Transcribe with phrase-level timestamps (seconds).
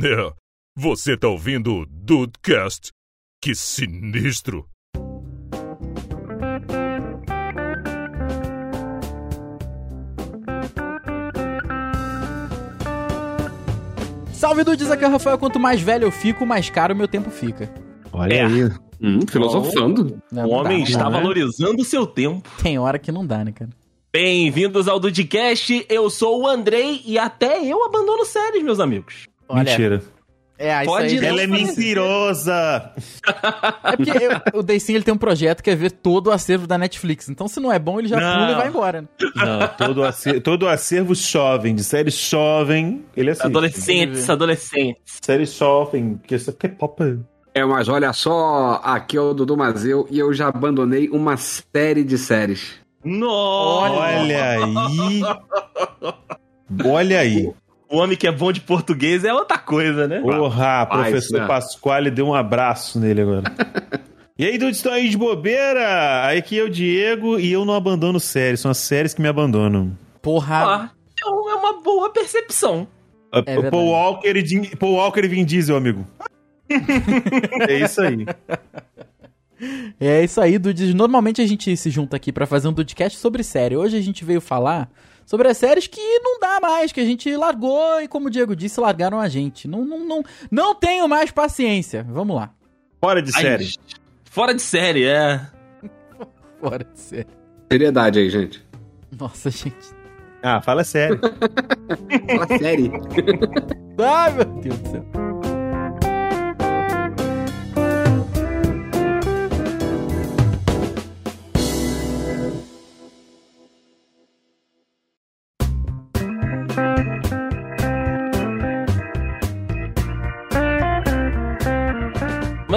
[0.00, 0.32] É,
[0.76, 2.92] você tá ouvindo o Dudecast?
[3.42, 4.64] Que sinistro!
[14.32, 15.38] Salve Dudes, aqui é o Rafael.
[15.38, 17.70] Quanto mais velho eu fico, mais caro o meu tempo fica.
[18.12, 18.44] Olha É.
[18.44, 18.70] aí.
[19.00, 20.20] Hum, filosofando.
[20.30, 21.18] Não, o não homem dá, está não, né?
[21.18, 22.48] valorizando o seu tempo.
[22.62, 23.70] Tem hora que não dá, né, cara?
[24.12, 29.26] Bem-vindos ao Dudcast, eu sou o Andrei e até eu abandono séries, meus amigos.
[29.48, 30.02] Olha, Mentira.
[30.60, 31.20] É, isso Pode aí.
[31.20, 32.92] não Ela é mentirosa!
[33.84, 36.66] É porque eu- o Deicinho ele tem um projeto que é ver todo o acervo
[36.66, 37.28] da Netflix.
[37.28, 38.38] Então, se não é bom, ele já Não.
[38.40, 39.02] pula e vai embora.
[39.02, 39.08] né?
[39.36, 43.46] Não, todo, acervo, todo acervo jovem, de séries jovem, ele assiste.
[43.46, 45.00] Adolescentes, adolescentes.
[45.22, 47.20] Séries jovem, que isso aqui é pop.
[47.54, 52.02] É, mas olha só, aqui é o Dudu Mazeu e eu já abandonei uma série
[52.02, 52.72] de séries.
[53.04, 53.94] Nossa!
[53.94, 55.22] Olha aí.
[56.84, 57.52] Olha aí.
[57.90, 60.20] O homem que é bom de português é outra coisa, né?
[60.20, 61.46] Porra, professor né?
[61.46, 63.44] Pasquale deu um abraço nele agora.
[64.40, 66.30] E aí, Dudu, estão aí de bobeira?
[66.30, 69.98] Aqui é o Diego e eu não abandono séries, são as séries que me abandonam.
[70.22, 70.64] Porra.
[70.64, 72.86] Ah, é um- é uma boa percepção.
[73.34, 73.70] Uh, verdade.
[73.72, 76.06] Paul, Walker e Jim- Paul Walker e Vin Diesel, amigo.
[77.68, 78.24] é isso aí.
[79.98, 80.94] É isso aí, Dudes.
[80.94, 83.76] Normalmente a gente se junta aqui pra fazer um Dudcast sobre série.
[83.76, 84.88] Hoje a gente veio falar
[85.28, 88.56] sobre as séries que não dá mais, que a gente largou e, como o Diego
[88.56, 89.68] disse, largaram a gente.
[89.68, 92.02] Não, não, não, não tenho mais paciência.
[92.02, 92.50] Vamos lá.
[92.98, 93.74] Fora de Ai, série.
[94.24, 95.38] Fora de série, é.
[96.58, 97.26] Fora de série.
[97.70, 98.66] Seriedade aí, gente.
[99.20, 99.98] Nossa, gente.
[100.42, 101.20] Ah, fala sério.
[102.26, 102.90] Fala série.
[104.00, 105.27] Ai, meu Deus do céu.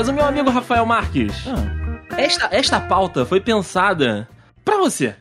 [0.01, 4.27] Mas o meu amigo Rafael Marques, Ah, esta, esta pauta foi pensada
[4.65, 5.13] pra você.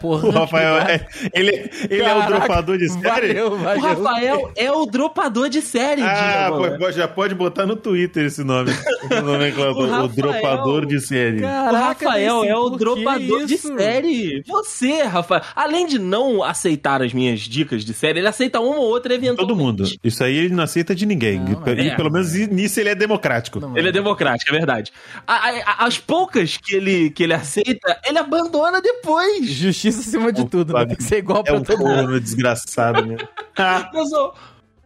[0.00, 0.28] Porra.
[0.28, 3.28] O Rafael, é, ele, ele é o Caraca, dropador de série?
[3.34, 3.80] Valeu, O valeu.
[3.82, 6.78] Rafael é o dropador de série, Ah, Diego.
[6.78, 8.70] pô, já pode botar no Twitter esse nome.
[9.02, 11.38] O, nomenclador, O o, Rafael- dropador de série.
[11.38, 14.42] O Caraca, Rafael Deicinho, é o dropador de série.
[14.46, 15.42] Você, Rafael.
[15.56, 19.40] Além de não aceitar as minhas dicas de série, ele aceita uma ou outra eventualmente.
[19.48, 19.84] Todo mundo.
[20.04, 21.40] Isso aí ele não aceita de ninguém.
[21.40, 21.96] Não, e, é.
[21.96, 23.58] pelo menos nisso ele é democrático.
[23.58, 24.92] Não, Ele é democrático, é verdade.
[25.26, 29.61] A- a- as poucas que ele, que ele aceita, ele abandona depois.
[29.62, 30.86] Justiça acima de tudo, né?
[30.86, 31.94] Tem que ser igual É pra um todo mundo.
[31.94, 33.16] corno desgraçado, né?
[33.92, 34.32] Mas, ô,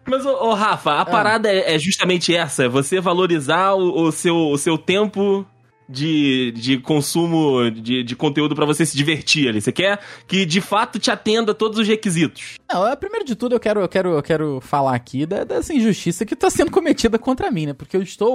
[0.09, 1.01] mas ô, ô, Rafa, Ah.
[1.01, 5.47] a parada é, é justamente essa: é você valorizar o, o seu, o seu tempo.
[5.89, 9.61] De, de consumo de, de conteúdo pra você se divertir ali.
[9.61, 12.57] Você quer que de fato te atenda a todos os requisitos.
[12.69, 15.73] Não, é, primeiro de tudo eu quero, eu quero, eu quero falar aqui da- dessa
[15.73, 17.73] injustiça que tá sendo cometida contra mim, né?
[17.73, 18.35] Porque eu estou.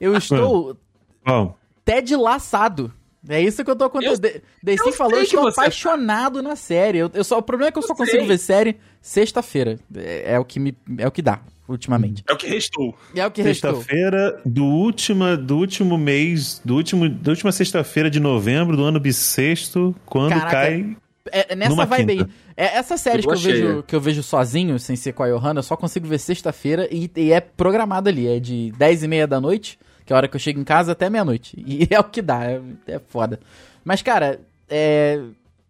[0.00, 0.76] Eu estou
[1.24, 1.54] Bom,
[1.84, 2.92] Ted laçado.
[3.28, 4.24] É isso que eu tô acontecendo.
[4.24, 6.98] Eu- Daisy eu falou, eu que estou você apaixonado na série.
[6.98, 8.26] Eu, eu só, o problema é que eu, só consigo sei.
[8.26, 9.78] ver série sexta-feira.
[9.94, 12.24] É, é o que me, é o que dá ultimamente.
[12.28, 12.94] É o que restou.
[13.14, 13.74] É o que restou.
[13.76, 18.98] sexta-feira do, última, do último mês, do último, da última sexta-feira de novembro do ano
[18.98, 20.50] bissexto, quando Caraca.
[20.50, 20.96] cai.
[21.30, 22.24] É, é nessa Numa vibe quinta.
[22.24, 22.30] aí.
[22.56, 25.58] É, essas séries que eu, vejo, que eu vejo sozinho, sem ser com a Johanna,
[25.58, 28.26] eu só consigo ver sexta-feira e, e é programado ali.
[28.26, 29.78] É de 10 e meia da noite,
[30.08, 31.62] que é a hora que eu chego em casa, até meia-noite.
[31.66, 33.38] E é o que dá, é, é foda.
[33.84, 35.20] Mas, cara, é.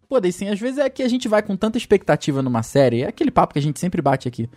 [0.07, 3.03] Pô, daí sim, às vezes é que a gente vai com tanta expectativa numa série,
[3.03, 4.49] é aquele papo que a gente sempre bate aqui.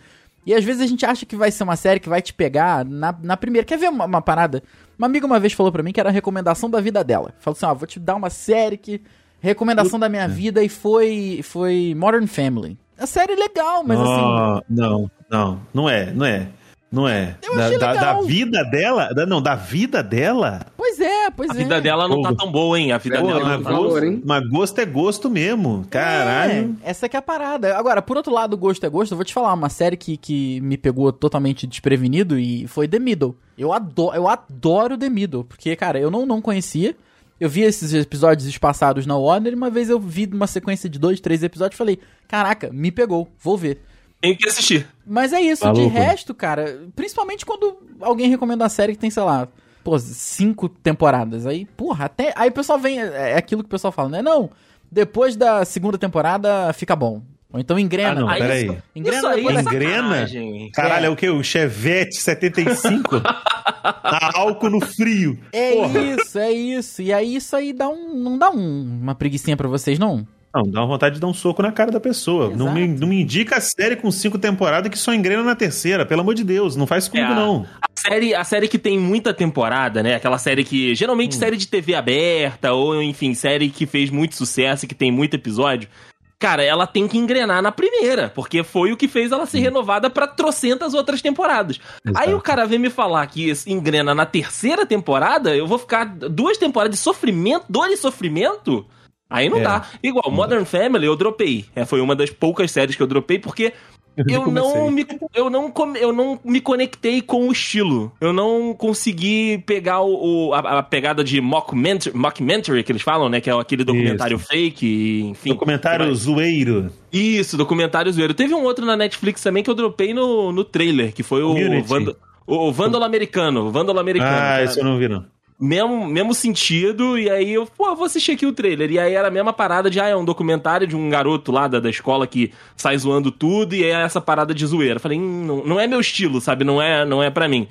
[0.45, 2.85] E às vezes a gente acha que vai ser uma série que vai te pegar
[2.85, 3.65] na, na primeira.
[3.65, 4.63] Quer ver uma, uma parada?
[4.97, 7.33] Uma amiga uma vez falou pra mim que era a recomendação da vida dela.
[7.39, 9.01] Falou assim: ó, vou te dar uma série que.
[9.41, 12.77] Recomendação da minha vida e foi, foi Modern Family.
[12.97, 14.21] A série é legal, mas assim.
[14.21, 16.47] não, não, não, não é, não é.
[16.93, 17.35] Não é.
[17.41, 19.11] Eu Da, achei da- da vida dela?
[19.15, 20.63] da- não, da vida dela?
[20.77, 21.57] Pois é, pois A é.
[21.57, 22.35] vida dela não tá Pô.
[22.35, 22.91] tão boa, hein?
[22.91, 24.21] A vida Pô, dela não tá valor, gosto, hein?
[24.23, 25.85] mas gosto é gosto mesmo.
[25.89, 26.77] Caralho.
[26.83, 27.75] É, essa que é a parada.
[27.75, 29.11] Agora, por outro lado, gosto é gosto.
[29.13, 32.99] Eu vou te falar, uma série que, que me pegou totalmente desprevenido e foi The
[32.99, 33.35] Middle.
[33.57, 36.95] Eu adoro, eu adoro The Middle, porque, cara, eu não, não conhecia.
[37.39, 40.99] Eu vi esses episódios espaçados na Warner e uma vez eu vi uma sequência de
[40.99, 43.81] dois, três episódios e falei, caraca, me pegou, vou ver.
[44.23, 44.87] Tem que assistir.
[45.05, 45.81] Mas é isso, Maluco.
[45.83, 49.49] de resto, cara, principalmente quando alguém recomenda uma série que tem, sei lá,
[49.83, 51.45] pô, cinco temporadas.
[51.45, 52.31] Aí, porra, até.
[52.37, 52.99] Aí o pessoal vem.
[53.01, 54.21] É aquilo que o pessoal fala, né?
[54.21, 54.49] Não,
[54.89, 57.21] depois da segunda temporada fica bom.
[57.51, 58.11] Ou então engrena.
[58.11, 58.63] Ah, não, Aí peraí.
[58.65, 59.63] isso- Engrena Isso aí é Engrena?
[60.01, 60.71] sacanagem.
[60.71, 61.09] Caralho, é.
[61.09, 61.29] o que?
[61.29, 63.21] O Chevette 75?
[63.23, 65.37] a álcool no frio.
[65.51, 65.99] É Porra.
[65.99, 67.01] isso, é isso.
[67.01, 68.15] E aí isso aí dá um.
[68.15, 70.25] Não dá um- uma preguiçinha pra vocês, não?
[70.53, 72.49] Não, dá uma vontade de dar um soco na cara da pessoa.
[72.55, 76.05] Não me, não me indica a série com cinco temporadas que só engrena na terceira,
[76.05, 76.75] pelo amor de Deus.
[76.75, 77.65] Não faz comigo, É, não.
[77.81, 80.15] A série, a série que tem muita temporada, né?
[80.15, 80.93] Aquela série que.
[80.93, 85.33] Geralmente série de TV aberta, ou enfim, série que fez muito sucesso, que tem muito
[85.33, 85.89] episódio.
[86.37, 90.09] Cara, ela tem que engrenar na primeira, porque foi o que fez ela ser renovada
[90.09, 91.79] pra trocentas outras temporadas.
[92.15, 96.57] Aí o cara vem me falar que engrena na terceira temporada, eu vou ficar duas
[96.57, 98.85] temporadas de sofrimento, dor e sofrimento?
[99.33, 99.63] Aí não É.
[99.63, 99.83] dá.
[100.03, 101.65] Igual, Modern Family eu dropei.
[101.75, 103.73] É, foi uma das poucas séries que eu dropei, porque
[104.29, 108.11] eu não, me, eu, não, eu não me conectei com o estilo.
[108.21, 113.27] Eu não consegui pegar o, o- a, a pegada de mockumentary, mockumentary que eles falam,
[113.27, 113.41] né?
[113.41, 115.49] Que é aquele documentário fake, e, enfim.
[115.49, 116.91] Documentário zoeiro.
[117.11, 118.35] Isso, documentário zoeiro.
[118.35, 121.55] Teve um outro na Netflix também que eu dropei no, no trailer, que foi o.
[121.83, 122.15] Vando,
[122.45, 123.61] o Vândalo Americano.
[123.67, 124.31] O Vândalo Americano.
[124.31, 124.63] Ah, cara.
[124.65, 125.25] isso eu não vi, não.
[125.59, 128.91] Mesmo, mesmo sentido, e aí eu, pô, vou assistir aqui o trailer.
[128.91, 131.67] E aí era a mesma parada de, ah, é um documentário de um garoto lá
[131.67, 134.99] da, da escola que sai zoando tudo, e é essa parada de zoeira.
[134.99, 136.63] Falei, hum, não, não é meu estilo, sabe?
[136.63, 137.67] Não é, não é para mim.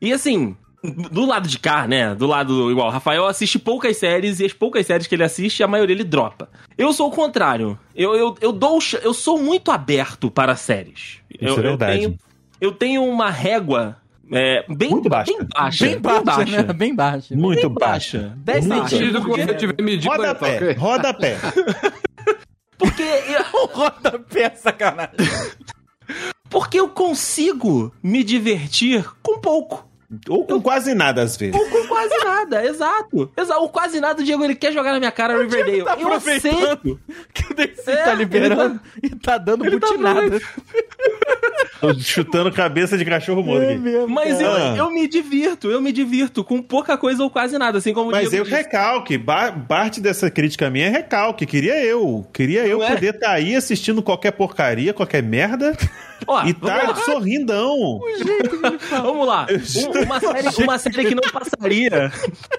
[0.00, 2.14] E assim, do lado de cá, né?
[2.14, 5.62] Do lado igual, o Rafael assiste poucas séries, e as poucas séries que ele assiste,
[5.62, 6.48] a maioria ele dropa.
[6.76, 7.78] Eu sou o contrário.
[7.94, 8.78] Eu, eu, eu dou.
[9.02, 11.18] Eu sou muito aberto para séries.
[11.40, 11.92] eu, Isso é verdade.
[11.92, 12.18] Eu tenho,
[12.60, 13.96] eu tenho uma régua.
[14.32, 15.32] É, bem, Muito baixa.
[15.32, 15.84] bem baixa.
[15.86, 16.62] Bem baixa, né?
[16.74, 17.34] Bem baixa.
[17.36, 18.18] Muito Bem baixa.
[18.18, 18.34] baixa.
[18.38, 19.36] 10 Muito Preciso centímetros.
[19.36, 21.36] que você tiver medido, Roda pé, roda pé.
[22.78, 25.14] Porque eu, O rodapé, sacanagem.
[26.50, 29.86] porque eu consigo me divertir com pouco.
[30.28, 31.54] Ou com quase nada, às vezes.
[31.54, 33.32] Ou com quase nada, exato.
[33.36, 33.62] Exato.
[33.64, 35.82] O quase nada, o Diego, ele quer jogar na minha cara Riverdale.
[35.82, 36.40] tá eu sei.
[36.50, 37.00] aproveitando
[37.34, 40.40] que o DC É, tá liberando e tá dando ele tá butinada.
[41.80, 44.74] Tô chutando cabeça de cachorro morto É mesmo, Mas eu, Ah.
[44.76, 48.12] eu me divirto, eu me divirto com pouca coisa ou quase nada, assim como o
[48.12, 48.54] Mas eu disse.
[48.56, 49.18] recalque.
[49.18, 51.44] Ba- parte dessa crítica minha é recalque.
[51.46, 52.26] Queria eu.
[52.32, 52.94] Queria eu Não é?
[52.94, 55.76] poder estar aí assistindo qualquer porcaria, qualquer merda
[56.26, 56.94] Ó, e vamos tá lá.
[56.96, 58.00] sorrindão.
[58.90, 59.46] Vamos lá.
[59.50, 62.12] Um- uma, série, uma série que não passaria.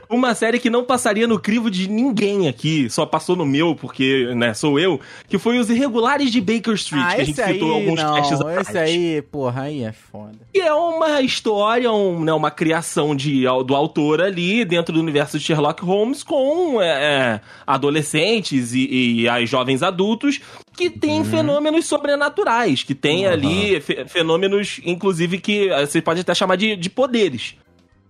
[0.10, 4.32] Uma série que não passaria no crivo de ninguém aqui, só passou no meu, porque,
[4.36, 7.42] né, sou eu, que foi os irregulares de Baker Street, Ah, que a gente esse
[7.42, 8.68] aí, citou alguns não, atrás.
[8.68, 10.34] esse aí, porra, aí é foda.
[10.54, 15.38] Que é uma história, um, né, uma criação de, do autor ali dentro do universo
[15.40, 18.88] de Sherlock Holmes com é, é, adolescentes e,
[19.22, 20.40] e as jovens adultos
[20.78, 26.34] que têm fenômenos sobrenaturais, que têm ali fe- fenômenos, inclusive, que eh, você pode até
[26.36, 27.56] chamar de, de poderes.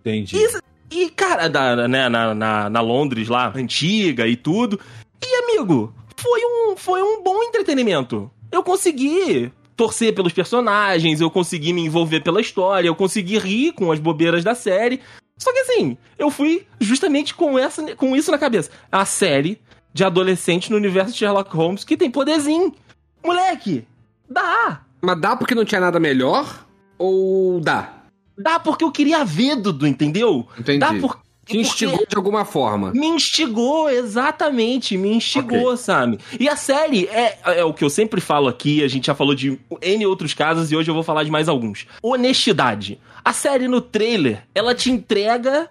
[0.02, 0.36] Entendi.
[0.38, 0.60] Isso-
[0.92, 4.80] E, cara, da- né, na, na, na Londres lá, antiga e tudo.
[5.26, 8.30] E, amigo, foi um, foi um bom entretenimento.
[8.52, 13.92] Eu consegui torcer pelos personagens, eu consegui me envolver pela história, eu consegui rir com
[13.92, 15.00] as bobeiras da série.
[15.38, 18.72] Só que assim, eu fui justamente com, essa, com isso na cabeça.
[18.92, 19.60] A série
[19.98, 22.72] de adolescente no universo de Sherlock Holmes que tem poderzinho.
[23.26, 23.84] Moleque,
[24.30, 24.82] dá!
[25.02, 26.66] Mas dá porque não tinha nada melhor?
[27.00, 28.04] Ou dá?
[28.38, 30.48] Dá porque eu queria ver, Dudu, entendeu?
[30.58, 30.78] Entendi.
[30.78, 32.92] Dá por, Te instigou de alguma forma.
[32.92, 36.20] Me instigou, exatamente, me instigou, sabe?
[36.40, 39.34] E a série é, é o que eu sempre falo aqui, a gente já falou
[39.34, 41.88] de N outros casos e hoje eu vou falar de mais alguns.
[42.04, 43.00] Honestidade.
[43.26, 45.68] A série no trailer, ela te entrega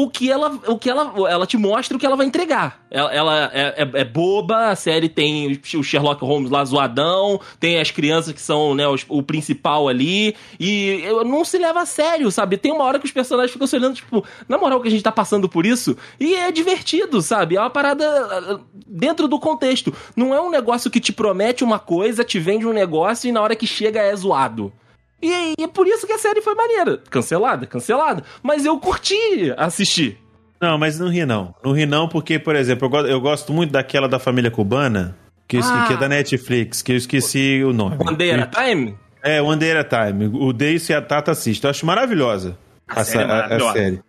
[0.00, 2.86] o que ela, o que ela, ela te mostra o que ela vai entregar.
[2.88, 7.80] Ela, ela é, é- é boba, a série tem o Sherlock Holmes lá zoadão, tem
[7.80, 12.30] as crianças que são, né, os- o principal ali, e não se leva a sério,
[12.30, 12.56] sabe?
[12.56, 15.02] Tem uma hora que os personagens ficam se olhando, tipo, na moral que a gente
[15.02, 17.56] tá passando por isso, e é divertido, sabe?
[17.56, 19.92] É uma parada ah, dentro do contexto.
[20.14, 23.42] Não é um negócio que te promete uma coisa, te vende um negócio e na
[23.42, 24.72] hora que chega é zoado.
[25.20, 26.98] E, e é por isso que a série foi maneira.
[27.10, 28.22] Cancelada, cancelada.
[28.42, 30.18] Mas eu curti assistir.
[30.60, 31.54] Não, mas não ri não.
[31.64, 35.16] Não ri não porque, por exemplo, eu, go- eu gosto muito daquela da família cubana,
[35.46, 35.84] que, Ah.
[35.86, 37.96] que é da Netflix, que eu esqueci o nome.
[38.00, 38.96] One Day at a Time?
[39.22, 40.26] É, One Day at a Time.
[40.26, 41.68] O Dace e a Tata assistem.
[41.68, 42.56] Eu acho maravilhosa
[42.88, 43.72] A a, série é sa- a- maravilhosa.
[43.74, 44.00] série.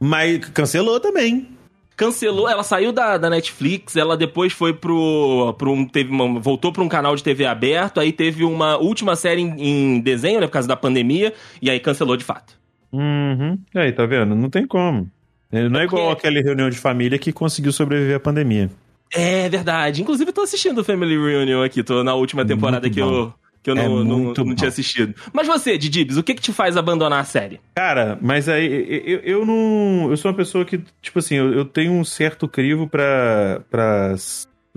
[0.00, 1.48] Mas cancelou também.
[1.96, 6.72] Cancelou, ela saiu da, da Netflix, ela depois foi pro, pro um, teve uma, voltou
[6.72, 10.46] para um canal de TV aberto, aí teve uma última série em, em desenho, né,
[10.46, 12.54] por causa da pandemia, e aí cancelou de fato.
[12.92, 13.58] Uhum.
[13.74, 14.34] E aí, tá vendo?
[14.34, 15.10] Não tem como.
[15.52, 18.70] Ele não é igual aquela reunião de família que conseguiu sobreviver à pandemia.
[19.12, 20.02] É verdade.
[20.02, 23.32] Inclusive, eu tô assistindo o Family Reunion aqui, tô na última temporada Muito que eu,
[23.66, 25.12] que eu É não, não, não tinha assistido.
[25.32, 27.60] Mas você, Didibs, o que que te faz abandonar a série?
[27.74, 30.08] Cara, mas aí eu, eu não.
[30.08, 33.64] Eu sou uma pessoa que, tipo assim, eu, eu tenho um certo crivo para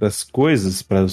[0.01, 1.05] as coisas, para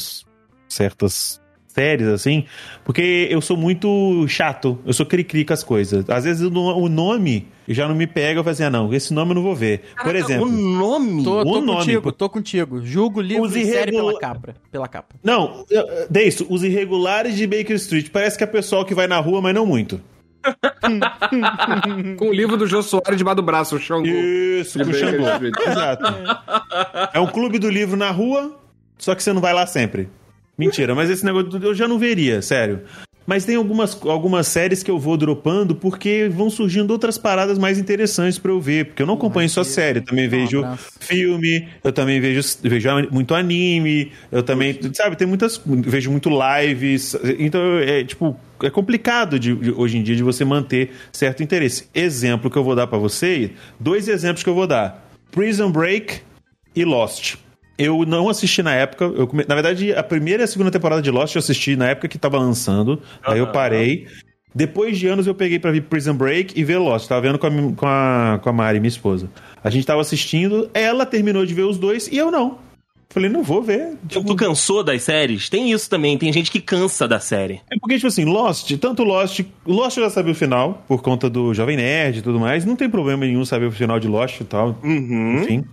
[0.67, 1.39] certas
[1.77, 2.45] séries, assim,
[2.85, 6.09] porque eu sou muito chato, eu sou cri-cri com as coisas.
[6.09, 8.95] Às vezes o no- o nome já não me pega, eu falo assim, ah, não,
[8.95, 9.81] esse nome eu não vou ver.
[9.97, 10.47] Por Caraca, exemplo...
[10.47, 11.23] O nome?
[11.23, 12.81] Tô, tô O nome, contigo, tô contigo.
[12.83, 14.55] Julgo livro Os e série pela capa.
[14.73, 15.15] Pela capa.
[15.23, 18.09] Não, eu- Deisto, os irregulares de Baker Street.
[18.11, 20.01] Parece que é pessoal que vai na rua, mas não muito.
[22.17, 24.07] Com o livro do Jô Soares debaixo do braço, o Xangô.
[24.07, 25.25] Isso, De com o Xangô.
[25.71, 26.05] Exato.
[27.13, 28.57] É um clube do livro na rua,
[28.99, 30.09] só que você não vai lá sempre.
[30.59, 32.83] Mentira, mas esse negócio eu já não veria, sério.
[33.27, 37.77] Mas tem algumas, algumas séries que eu vou dropando porque vão surgindo outras paradas mais
[37.77, 38.87] interessantes pra eu ver.
[38.87, 40.65] Porque eu não acompanho só série, eu também vejo
[41.01, 47.17] filme, eu também vejo, vejo muito anime, eu também, sabe, tem muitas, vejo muito lives,
[47.39, 51.89] então é tipo, é complicado de, hoje em dia de você manter certo interesse.
[51.93, 56.21] Exemplo que eu vou dar pra você, dois exemplos que eu vou dar: Prison Break
[56.77, 57.46] e Lost.
[57.79, 61.03] Eu não assisti na época, eu come- na verdade, a primeira e a segunda temporada
[61.03, 64.07] de Lost eu assisti na época que tava lançando, aí eu parei.
[64.55, 67.07] Depois de anos eu peguei pra ver Prison Break e ver Lost.
[67.07, 69.29] Tava vendo com a, com a, com a Mari, minha esposa.
[69.63, 72.59] A gente tava assistindo, ela terminou de ver os dois e eu não.
[73.11, 73.95] Falei, não vou ver.
[74.09, 75.49] Tu, tu cansou das séries?
[75.49, 77.61] Tem isso também, tem gente que cansa da série.
[77.71, 79.41] É porque, tipo assim, Lost, tanto Lost.
[79.67, 82.65] Lost já sabia o final, por conta do Jovem Nerd e tudo mais.
[82.65, 84.79] Não tem problema nenhum saber o final de Lost e tal.
[84.83, 85.43] Uhum.
[85.43, 85.65] Enfim.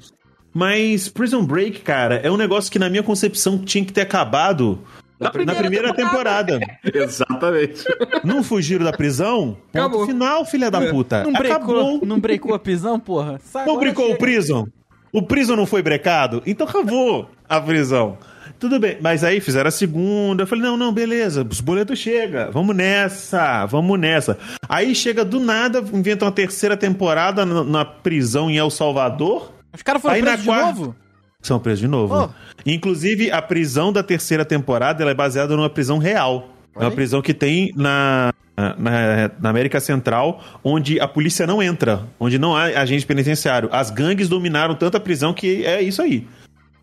[0.54, 4.80] Mas Prison Break, cara, é um negócio que na minha concepção tinha que ter acabado
[5.20, 6.60] Na na primeira primeira temporada.
[6.94, 7.84] Exatamente.
[8.24, 9.58] não fugiram da prisão?
[9.72, 10.06] Ponto Acabou.
[10.06, 11.24] final, filha da puta.
[11.24, 11.76] Não Acabou.
[12.00, 13.40] brecou, não brecou a prisão, porra?
[13.44, 14.18] Sai Não brincou o.
[14.18, 14.68] Prison?
[15.12, 16.42] O Prison não foi brecado?
[16.46, 18.18] Então acabou a prisão.
[18.60, 20.44] Tudo bem, mas aí fizeram a segunda.
[20.44, 24.38] Eu falei, não, não, beleza, os boletos chega, vamos nessa, vamos nessa.
[24.70, 29.52] Aí chega do nada, inventam uma terceira temporada na, na prisão em El Salvador.
[29.74, 30.96] Os caras foram Aí presos de quarta- novo?
[31.42, 32.16] São presos de novo.
[32.16, 32.30] Oh.
[32.66, 36.50] Inclusive, a prisão da terceira temporada ela é baseada numa prisão real.
[36.76, 42.08] É uma prisão que tem na, na, na América Central, onde a polícia não entra,
[42.20, 43.70] onde não há agente penitenciário.
[43.72, 46.26] As gangues dominaram tanto a prisão que é isso aí.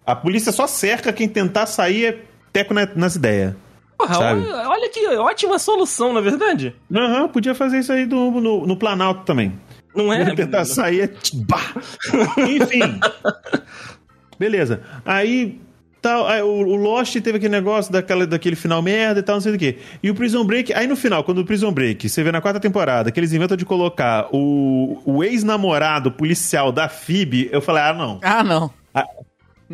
[0.07, 2.19] A polícia só cerca quem tentar sair é
[2.53, 3.55] teco na- nas ideias.
[3.97, 4.41] Porra, Sabe?
[4.49, 6.75] olha, que ótima solução, na verdade.
[6.95, 9.53] Aham, podia fazer isso aí do- no, no Planalto também.
[9.95, 10.21] Não é?
[10.21, 11.11] Ele tentar sair é.
[11.35, 11.75] Bah!
[12.49, 13.01] Enfim.
[14.39, 14.81] Beleza.
[15.05, 15.61] Aí.
[16.03, 19.41] Tal, aí o, o Lost teve aquele negócio daquela, daquele final merda e tal, não
[19.43, 19.77] sei do que.
[20.03, 22.59] E o Prison Break, aí no final, quando o Prison Break, você vê na quarta
[22.59, 27.93] temporada, que eles inventam de colocar o, o ex-namorado policial da Phoebe, eu falei, ah,
[27.93, 28.19] não.
[28.23, 28.71] Ah, não.
[28.95, 29.05] Ah,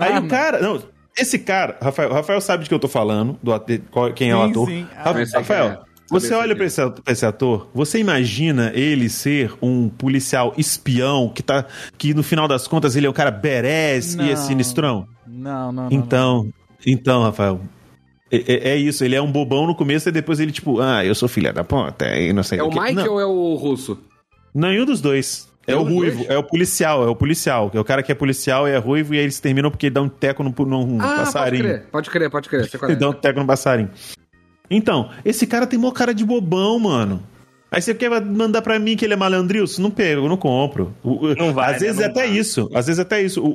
[0.00, 0.60] Aí Ah, o cara.
[0.60, 0.82] Não,
[1.16, 3.52] esse cara, Rafael, Rafael sabe de que eu tô falando, do
[3.92, 4.68] qual- quem é o Sim, ator.
[4.68, 4.86] sim.
[4.96, 5.78] Ah, Rafael, é.
[6.08, 11.64] Você olha pra esse, esse ator, você imagina ele ser um policial espião que tá.
[11.98, 15.06] que no final das contas ele é um cara badass e é sinistrão?
[15.26, 15.88] Não, não, não.
[15.92, 16.48] Então,
[16.86, 17.60] então, Rafael.
[18.30, 21.04] É, é- é isso, ele é um bobão no começo e depois ele, tipo, ah,
[21.04, 22.80] eu sou filha da ponta e não sei É o quê.
[22.80, 23.12] Mike Não.
[23.12, 23.98] ou é o russo?
[24.54, 25.48] Nenhum dos dois.
[25.68, 26.30] É, É o ruivo, dois?
[26.30, 27.70] é o policial, é o policial.
[27.74, 29.94] É o cara que é policial e é ruivo e aí eles terminam porque ele
[29.94, 31.64] dá um teco no, num Ah, pode passarinho.
[31.64, 32.68] crer, pode crer, pode crer.
[32.68, 33.00] Sei qual Ele é.
[33.00, 33.90] dá um teco no passarinho.
[34.70, 37.22] Então, esse cara tem mó cara de bobão, mano.
[37.70, 39.82] Aí você quer mandar pra mim que ele é malandrilson?
[39.82, 40.94] Não pego, não compro.
[41.36, 41.88] Não vai, Às né?
[41.88, 42.30] vezes Não é até vai.
[42.38, 42.70] isso.
[42.72, 43.42] Às vezes é até isso.
[43.42, 43.48] O,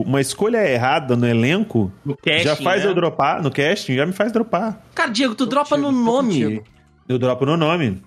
[0.00, 2.88] o- uma escolha errada no elenco No casting, já faz né?
[2.90, 3.42] eu dropar.
[3.42, 4.80] No casting, já me faz dropar.
[4.94, 6.42] Cara, Diego, tu dropa contigo, no nome.
[6.42, 6.64] contigo.
[7.08, 8.00] Eu dropo no nome.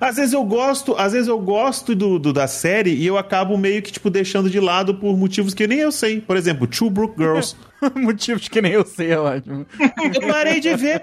[0.00, 3.56] Às vezes eu gosto, às vezes eu gosto do, do- da série e eu acabo
[3.56, 6.20] meio que, tipo, deixando de lado por motivos que nem eu sei.
[6.20, 7.56] Por exemplo, Two Brook Girls.
[7.94, 9.64] Motivos que nem eu sei, é ótimo.
[10.12, 11.00] Eu parei de ver.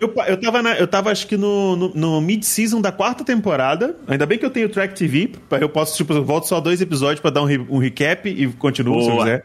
[0.00, 3.94] Eu, eu, tava, na- eu tava, acho que no, no, no mid-season da quarta temporada.
[4.08, 5.32] Ainda bem que eu tenho Track TV.
[5.60, 8.46] Eu posso, tipo, eu volto só dois episódios pra dar um, re- um recap e
[8.54, 9.24] continuo se eu Boa.
[9.24, 9.44] quiser.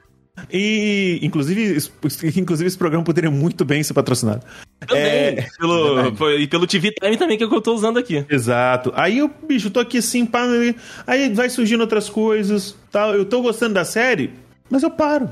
[0.51, 1.77] E, inclusive,
[2.37, 4.45] inclusive, esse programa poderia muito bem ser patrocinado.
[4.87, 5.03] Também.
[5.03, 7.97] É, pelo, foi- e pelo TV Time também, que é o que eu tô usando
[7.99, 8.25] aqui.
[8.29, 8.91] Exato.
[8.95, 10.45] Aí eu, bicho, tô aqui assim, pá,
[11.05, 13.13] aí vai surgindo outras coisas, tal.
[13.13, 14.31] Eu tô gostando da série,
[14.69, 15.29] mas eu paro.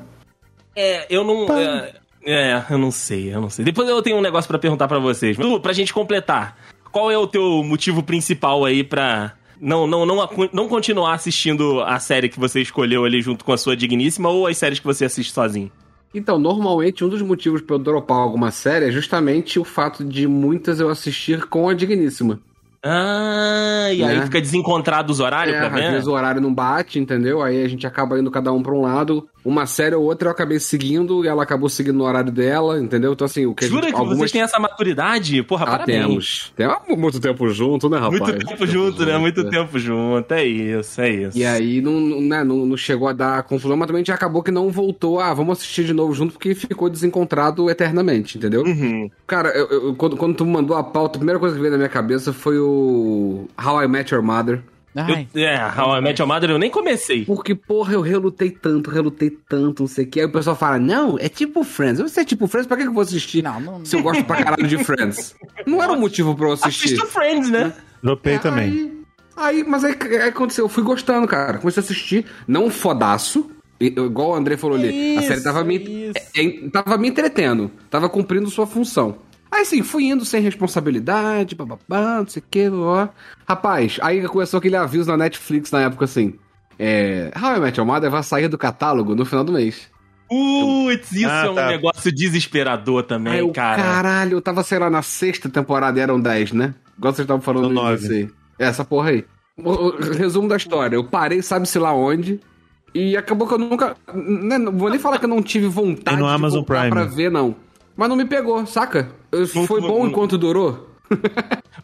[0.76, 1.48] É, eu não.
[1.58, 1.94] É,
[2.26, 3.66] é, eu não sei, eu não sei.
[3.66, 5.38] Depois eu tenho um negócio pra perguntar pra vocês.
[5.38, 6.58] Mas, Lu, pra gente completar,
[6.92, 12.00] qual é o teu motivo principal aí pra não, não, não, não continuar assistindo a
[12.00, 15.06] série que você escolheu ali junto com a sua digníssima ou as séries que você
[15.06, 15.72] assiste sozinho?
[16.14, 20.28] Então, normalmente, um dos motivos pra eu dropar alguma série é justamente o fato de
[20.28, 22.40] muitas eu assistir com a digníssima.
[22.82, 24.24] Ah, e aí Né?
[24.26, 25.92] fica desencontrado os horários É, pra às ver?
[25.92, 27.42] vezes o horário não bate, entendeu?
[27.42, 29.28] Aí a gente acaba indo cada um pra um lado.
[29.44, 33.14] Uma série ou outra eu acabei seguindo e ela acabou seguindo no horário dela, entendeu?
[33.14, 35.42] Então, assim, o que a Jura gente, que vocês têm essa maturidade?
[35.44, 36.52] Porra, Ah, parabéns.
[36.54, 36.54] temos.
[36.88, 38.20] Tem muito tempo junto, né, rapaz?
[38.20, 39.18] Muito tempo junto, né?
[39.18, 39.50] Muito é.
[39.50, 40.32] tempo junto.
[40.34, 41.38] É isso, é isso.
[41.38, 44.44] E aí não, não, né, não, não chegou a dar confusão, mas também já acabou
[44.44, 45.20] que não voltou.
[45.20, 48.64] Ah, vamos assistir de novo junto, porque ficou desencontrado eternamente, entendeu?
[48.64, 49.10] Uhum.
[49.26, 51.78] Cara, eu, eu- quando, quando tu mandou a pauta, a primeira coisa que veio na
[51.78, 54.62] minha cabeça foi o How I Met Your Mother.
[54.96, 57.24] Ai, Eu, é, How I Met Your Mother eu nem comecei.
[57.26, 60.20] Porque, porra, eu relutei tanto, relutei tanto, não sei o que.
[60.20, 62.12] Aí o pessoal fala, não, é tipo Friends.
[62.12, 63.44] Se é tipo Friends, pra que eu vou assistir?
[63.44, 65.36] Não, não- Se eu gosto pra caralho de Friends.
[65.66, 66.86] Não era um motivo pra eu assistir.
[66.96, 67.72] Assista Friends, né?
[68.02, 68.70] Dropei também.
[69.38, 71.60] Aí, aí, mas aí, aí aconteceu, eu fui gostando, cara.
[71.60, 73.50] Comecei a assistir, não um fodaço.
[73.80, 77.08] e- Igual o André falou ali, a Isso, série tava me, é, é, tava me
[77.08, 79.18] entretendo, tava cumprindo sua função.
[79.60, 83.10] Aí sim, fui indo sem responsabilidade, bababá, não sei o que, ó.
[83.48, 86.36] Rapaz, aí começou aquele aviso na Netflix na época assim:
[86.80, 89.90] é, How I Met Your Mother vai sair do catálogo no final do mês.
[90.30, 91.68] Putz, isso Ah, é um tá.
[91.68, 93.82] negócio desesperador também, eu, cara.
[93.82, 96.74] caralho, eu tava, sei lá, na sexta temporada e eram 10, né?
[96.98, 98.30] Igual vocês estavam falando disso aí.
[98.58, 99.26] É, Essa porra aí.
[99.58, 102.40] O- o resumo da história, eu parei, sabe-se lá onde,
[102.96, 103.96] e acabou que eu nunca.
[104.14, 106.90] né, não vou nem falar que eu não tive vontade É no de Amazon Prime.
[106.90, 107.56] pra ver, não.
[107.98, 109.10] Mas não me pegou, saca?
[109.68, 110.88] Foi bom enquanto durou.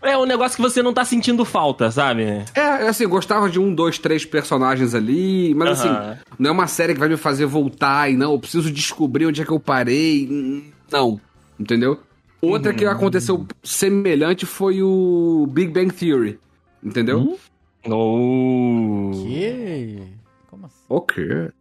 [0.01, 2.23] É um negócio que você não tá sentindo falta, sabe?
[2.53, 6.93] É, assim, gostava de um, dois, três personagens ali, mas assim, não é uma série
[6.93, 10.71] que vai me fazer voltar e não, eu preciso descobrir onde é que eu parei.
[10.91, 11.19] Não,
[11.59, 11.99] entendeu?
[12.41, 16.39] Outra que aconteceu semelhante foi o Big Bang Theory,
[16.83, 17.39] entendeu?
[17.87, 19.11] Oh.
[19.23, 20.03] Que?
[20.47, 20.75] Como assim?
[20.87, 21.51] O quê?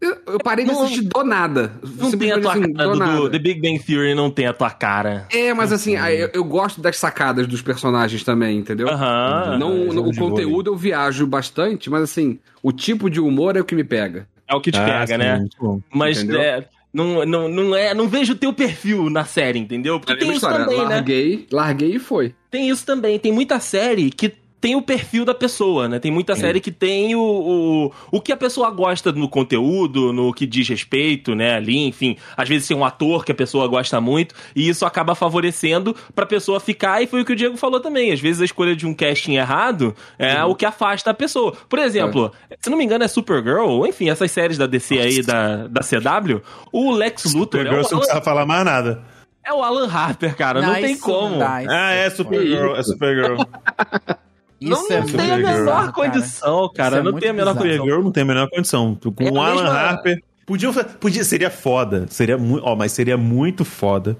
[0.00, 1.72] Eu, eu parei de Não- assistir do nada.
[1.98, 3.30] Não tem a tua assim, cara, do nada.
[3.30, 5.26] The Big Bang Theory não tem a tua cara.
[5.32, 8.88] É, mas assim, aí eu, eu gosto das sacadas dos personagens também, entendeu?
[8.88, 9.56] Aham.
[9.58, 13.20] Não, é, no- jogo o de conteúdo eu viajo bastante, mas assim, o tipo de
[13.20, 14.28] humor é o que me pega.
[14.46, 15.46] É o que te Ah, pega, sim, né?
[15.92, 16.64] Mas é,
[16.94, 19.98] não, não, não, é, não vejo o teu perfil na série, entendeu?
[19.98, 20.94] Porque É tem isso história, também, né?
[20.94, 22.34] larguei, larguei e foi.
[22.50, 23.18] Tem isso também.
[23.18, 25.98] Tem muita série que tem o perfil da pessoa, né?
[25.98, 30.32] Tem muita série que tem o, o, o que a pessoa gosta no conteúdo, no
[30.32, 31.54] que diz respeito, né?
[31.54, 32.16] Ali, enfim.
[32.36, 36.26] Às vezes tem um ator que a pessoa gosta muito e isso acaba favorecendo pra
[36.26, 37.00] pessoa ficar.
[37.02, 38.10] E foi o que o Diego falou também.
[38.12, 41.52] Às vezes a escolha de um casting errado é o que afasta a pessoa.
[41.68, 45.22] Por exemplo, se não me engano é Supergirl, ou enfim, essas séries da DC aí,
[45.22, 49.04] da, da CW, o Lex Luthor é Supergirl, o, você não precisa falar mais nada.
[49.44, 50.60] é o Alan Harper, cara.
[50.60, 51.30] Não, tem isso como.
[51.30, 52.10] não dá, Ah, é.
[52.10, 53.36] Supergirl, é Supergirl.
[54.60, 56.98] Não, Isso é não tem a menor condição, cara.
[56.98, 57.76] Isso é não tem a menor condição.
[57.76, 58.94] Supergirl não tem a menor condição.
[58.96, 60.22] Com É o Alan mesma- Harper.
[60.44, 62.06] Podia, podia, seria foda.
[62.08, 62.64] Seria muito.
[62.66, 64.16] Ó, mas seria muito foda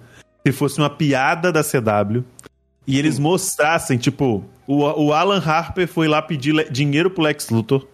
[0.46, 2.22] se fosse uma piada da CW
[2.86, 7.48] e eles mostrassem, tipo, o, o Alan Harper foi lá pedir le- dinheiro pro Lex
[7.50, 7.86] Luthor.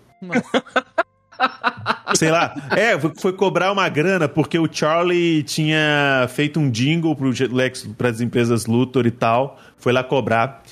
[2.14, 7.32] Sei lá, é, foi- cobrar uma grana porque o Charlie tinha feito um jingle pro
[7.52, 9.58] Lex, pras empresas Luthor e tal.
[9.76, 10.62] Foi lá cobrar.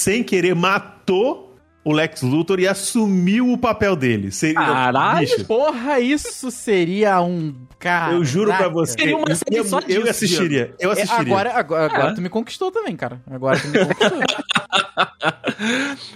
[0.00, 4.32] Sem querer, matou o Lex Luthor e assumiu o papel dele.
[4.32, 7.54] Seria, Caralho, Bicho, Porra, isso seria um.
[7.78, 8.14] Cara.
[8.14, 8.92] eu juro pra você.
[8.98, 10.74] Seria uma série eu, só eu disso, assistiria.
[10.80, 11.34] Eu É, assistiria.
[11.34, 12.14] agora agora, agora É.
[12.14, 13.20] tu me conquistou também, cara.
[13.30, 14.18] Agora tu me conquistou.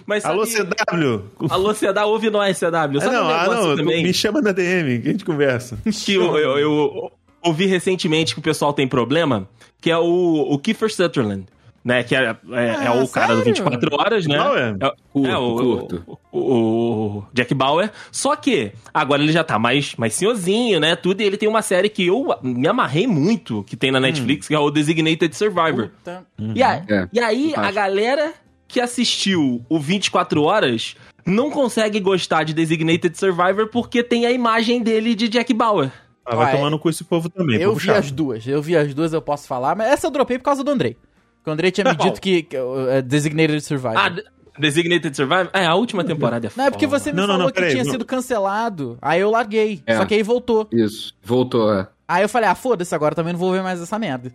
[0.07, 1.49] Mas sabe, Alô, CW.
[1.51, 2.67] Alô, CW, ouve nós, CW.
[2.71, 5.77] Ah, Sabe não, um ah, não, também me chama na DM, que a gente conversa.
[6.05, 9.47] que eu, eu- eu ouvi recentemente que o pessoal tem problema,
[9.81, 11.45] que é o, o Kiefer Sutherland.
[11.85, 12.21] Né, que é,
[12.53, 13.45] é, é Ah, o cara do sério?
[13.45, 14.39] 24 horas, né?
[14.39, 14.77] Bauer?
[14.81, 16.03] É, Curto, é, o, curto.
[16.33, 17.91] O, o- o Jack Bauer.
[18.11, 20.97] Só que agora ele já tá mais, mais senhorzinho, né?
[20.97, 21.21] Tudo.
[21.21, 24.55] E ele tem uma série que eu me amarrei muito, que tem na Netflix, que
[24.55, 25.91] é o Designated Survivor.
[25.91, 26.25] Puta.
[26.55, 28.33] E, a- É, e aí, a galera
[28.67, 34.83] que assistiu o 24 Horas não consegue gostar de Designated Survivor porque tem a imagem
[34.83, 35.93] dele de Jack Bauer.
[36.25, 37.61] Ah, vai Ué, tomar no cu esse povo também.
[37.61, 37.99] Eu povo vi chato.
[37.99, 38.47] as duas.
[38.47, 39.77] Eu vi as duas, eu posso falar.
[39.77, 40.97] Mas essa eu dropei por causa do Andrei.
[41.45, 43.99] Porque o Andrei tinha me dito que, que uh, Designated Survivor.
[43.99, 44.25] Ah, De-
[44.59, 45.51] Designated Survivor?
[45.53, 46.99] É, a última temporada é não, é porque foda.
[46.99, 47.91] você me Não, não, falou não, que peraí, tinha não.
[47.93, 48.97] sido cancelado.
[49.03, 49.83] Aí eu larguei.
[49.87, 49.97] É.
[49.99, 50.67] Só que aí voltou.
[50.73, 51.87] Isso, voltou, é.
[52.09, 54.33] Aí eu falei, ah, foda-se, agora também não vou ver mais essa merda.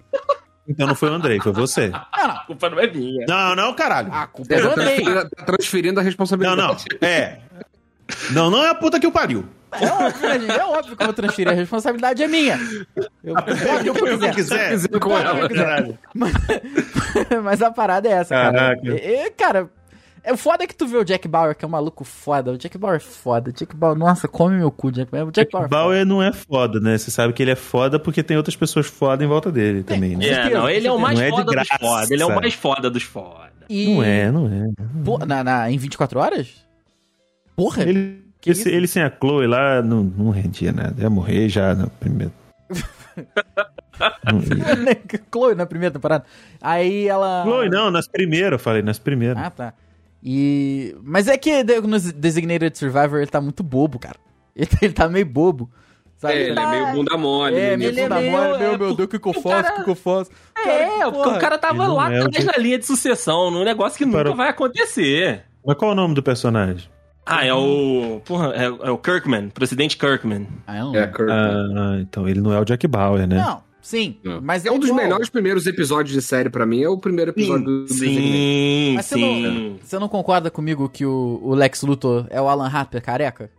[0.68, 1.90] Então não foi o Andrei, foi você.
[2.14, 3.26] A culpa não é minha.
[3.28, 4.14] Não, não, caralho.
[4.14, 4.96] A culpa é do tá, Andrei.
[5.02, 6.86] transferindo, tá transferindo a Não, responsabilidade.
[7.02, 7.08] não.
[7.08, 7.40] É.
[8.32, 9.46] Não, não é a puta que o pariu.
[9.72, 10.52] É óbvio, né, gente?
[10.52, 11.52] É óbvio que eu vou transferir.
[11.54, 12.58] A responsabilidade é minha.
[13.24, 14.36] Eu pode o que eu Foi o que quiser.
[14.36, 14.70] quiser.
[14.72, 15.48] Quiser com ela.
[15.50, 15.98] Caralho.
[17.44, 18.54] Mas a parada é essa, cara.
[18.58, 18.88] Caraca.
[18.88, 19.70] E- e, cara,
[20.24, 22.52] é o foda que tu vê o Jack Bauer, que é um maluco foda.
[22.52, 23.50] O Jack Bauer é foda.
[23.50, 25.28] O Jack Bauer, nossa, come meu cu, Jack Bauer.
[25.28, 25.66] O Jack Bauer.
[25.66, 25.70] é.
[25.70, 26.98] Bauer não é foda, né?
[26.98, 30.16] Você sabe que ele é foda porque tem outras pessoas foda em volta dele também,
[30.16, 30.28] né?
[30.28, 31.78] É, não, ele é o mais Não é de foda dos graça.
[31.80, 32.14] foda.
[32.14, 33.50] Ele é o mais foda dos foda.
[33.70, 35.04] E- Não é, não é.
[35.06, 36.48] Pô, na, na- em 24 horas?
[37.56, 40.96] Porra, Ele Esse- ele sem a Chloe lá não, não rendia nada.
[41.02, 42.32] Ia morrer já no primeiro.
[45.32, 46.26] Chloe na primeira temporada.
[46.62, 47.44] Aí ela.
[47.44, 49.38] Chloe não, nas primeiras, eu falei, nas primeiras.
[49.44, 49.74] Ah, tá.
[50.24, 50.96] E.
[51.04, 54.18] Mas é que no Designated Survivor ele tá muito bobo, cara.
[54.60, 55.70] Ele, tá- ele tá meio bobo.
[56.18, 56.34] Sabe?
[56.34, 57.56] É, ele é meio bunda mole.
[57.56, 57.78] É, né?
[57.78, 59.48] meio é bunda meio- mole, meu, é, meu Deus, o que, que eu faço?
[59.48, 60.32] O cara- que, que eu faço?
[60.68, 63.98] É, o porra, cara tava lá é o atrás na linha de sucessão, num negócio
[63.98, 64.36] que nunca Parou.
[64.36, 65.44] vai acontecer.
[65.66, 66.90] Mas qual é o nome do personagem?
[67.32, 68.22] Ah, é o.
[68.26, 70.48] Porra, é, é o Kirkman, presidente Kirkman.
[70.66, 71.06] Ah, eu não É.
[71.06, 71.30] Kurt.
[71.30, 73.38] Ah, então ele não é o Jack Bauer, né?
[73.38, 74.18] Não, sim.
[74.24, 74.42] Não.
[74.42, 77.66] Mas É um dos melhores primeiros episódios de série pra mim, é o primeiro episódio
[77.66, 77.94] do, do.
[77.94, 79.42] Sim, Mas você sim.
[79.44, 83.52] não, você não concorda comigo que o, o Lex Luthor é o Alan Harper careca?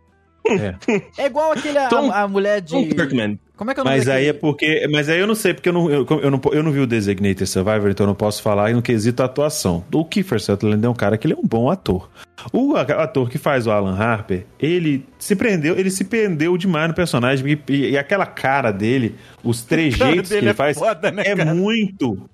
[0.47, 0.75] É.
[1.17, 2.71] É igual aquele a, Tom- a mulher de.
[2.73, 3.39] Tom Kirkman.
[3.55, 4.87] Como é que é o nome Mas aí é porque.
[4.91, 6.87] Mas aí eu não sei, porque eu não, eu, eu não, eu não vi o
[6.87, 9.83] Designated Survivor, então eu não posso falar no quesito atuação.
[9.93, 12.09] O Kiefer Sutherland é um cara que ele é um bom ator.
[12.51, 16.95] O ator que faz o Alan Harper, ele se prendeu, ele se prendeu demais no
[16.95, 17.45] personagem.
[17.67, 21.35] E, e- e aquela cara dele, os trejeitos que ele é faz, foda, né, é
[21.35, 21.53] cara?
[21.53, 22.27] muito.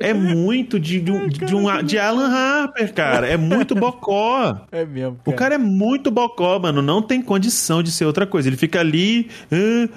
[0.00, 3.26] É muito de, de, um, de, um, de Alan Harper, cara.
[3.26, 4.56] É muito bocó.
[4.70, 5.18] É mesmo.
[5.26, 6.80] O cara é muito bocó, mano.
[6.80, 8.48] Não tem condição de ser outra coisa.
[8.48, 9.28] Ele fica ali.
[9.50, 9.88] ah,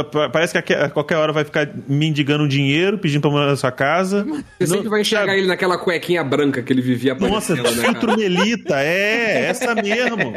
[0.00, 3.30] ah, pa- parece que a que- a qualquer hora vai ficar mendigando dinheiro, pedindo pra
[3.30, 4.26] morar na sua casa.
[4.58, 7.74] Você sempre vai enxergar ele naquela cuequinha branca que ele vivia Nossa, né, cara?
[7.76, 10.34] Filtrumelita, é, essa mesmo.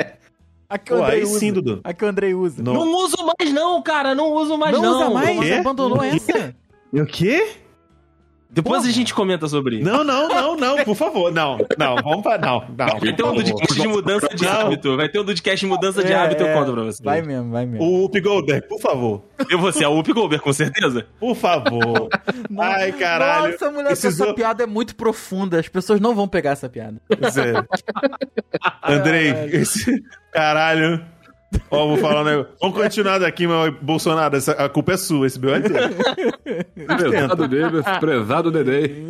[0.70, 1.40] A que o Pô, Andrei aí usa.
[1.40, 1.82] sim, Dudu.
[1.84, 2.64] A que o Andrei usa.
[2.64, 2.74] Não.
[2.74, 4.16] Não uso mais, não, cara.
[4.16, 4.98] Não uso mais, Não, não.
[4.98, 5.38] usa mais?
[5.38, 6.08] Você abandonou O quê?
[6.16, 6.56] essa?
[6.94, 7.48] O quê?
[8.54, 8.90] Depois Porra.
[8.92, 9.86] a gente comenta sobre isso.
[9.86, 11.32] Não, não, não, não, por favor.
[11.34, 12.38] Não, não, vamos pra.
[12.38, 13.00] Não, não.
[13.00, 14.52] Vai ter um podcast de mudança de Não.
[14.52, 14.96] hábito.
[14.96, 16.54] Vai ter um podcast de mudança de É, hábito, eu é.
[16.54, 17.04] conto pra você.
[17.04, 17.84] Vai mesmo, vai mesmo.
[17.84, 19.24] O Whoopi Goldberg, por favor.
[19.50, 21.08] Eu vou ser a Whoopi Goldberg, com certeza.
[21.20, 22.10] Por favor.
[22.60, 23.54] Ai, caralho.
[23.54, 25.60] Nossa, mulher, Esses essa piada é muito profunda.
[25.60, 27.02] As pessoas não vão pegar essa piada.
[27.32, 27.66] Sério.
[28.84, 30.04] Andrei, esse.
[30.32, 31.04] Caralho.
[31.72, 32.52] Ó, vou falar um negócio.
[32.62, 34.36] Vamos continuar daqui, meu Bolsonaro.
[34.36, 35.74] essa- a culpa é sua, esse meu é teu.
[36.98, 39.08] Prezado Davis, prezado Dedei.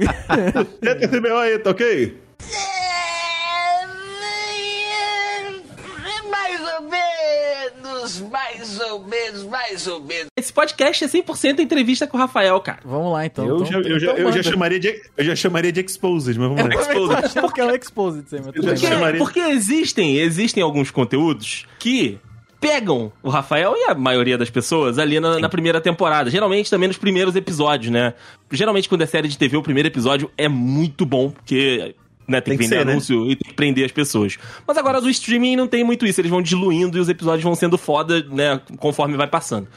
[0.81, 2.17] Tenta esse meu aí, tá ok?
[6.29, 10.27] Mais ou menos, mais ou menos, mais ou menos.
[10.37, 12.79] Esse podcast é 100% entrevista com o Rafael, cara.
[12.85, 13.45] Vamos lá, então.
[13.47, 16.37] Eu, Então- já, eu, já, então eu já chamaria de, eu já chamaria de Exposed,
[16.39, 16.69] mas vamos lá.
[16.69, 18.77] Eu também tô achando que é exposed mas vai.
[18.77, 22.19] chamaria- Porque existem, existem alguns conteúdos que
[22.67, 26.29] pegam o Rafael e a maioria das pessoas ali na, na primeira temporada.
[26.29, 28.13] Geralmente também nos primeiros episódios, né?
[28.51, 31.95] Geralmente quando é série de TV, o primeiro episódio é muito bom, porque
[32.27, 32.91] né, tem, Tem que que vender ser, né?
[32.93, 34.37] anúncio e tem que prender as pessoas.
[34.65, 37.53] Mas agora do streaming não tem muito isso, eles vão diluindo e os episódios vão
[37.55, 39.67] sendo foda, né, conforme vai passando.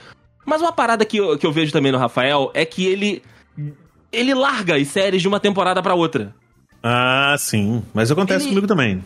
[0.44, 3.20] Mas uma parada que eu, que eu vejo também no Rafael é que ele
[4.12, 6.33] ele larga as séries de uma temporada pra outra.
[6.83, 7.83] Ah, sim.
[7.92, 9.03] Mas acontece Ele- comigo também.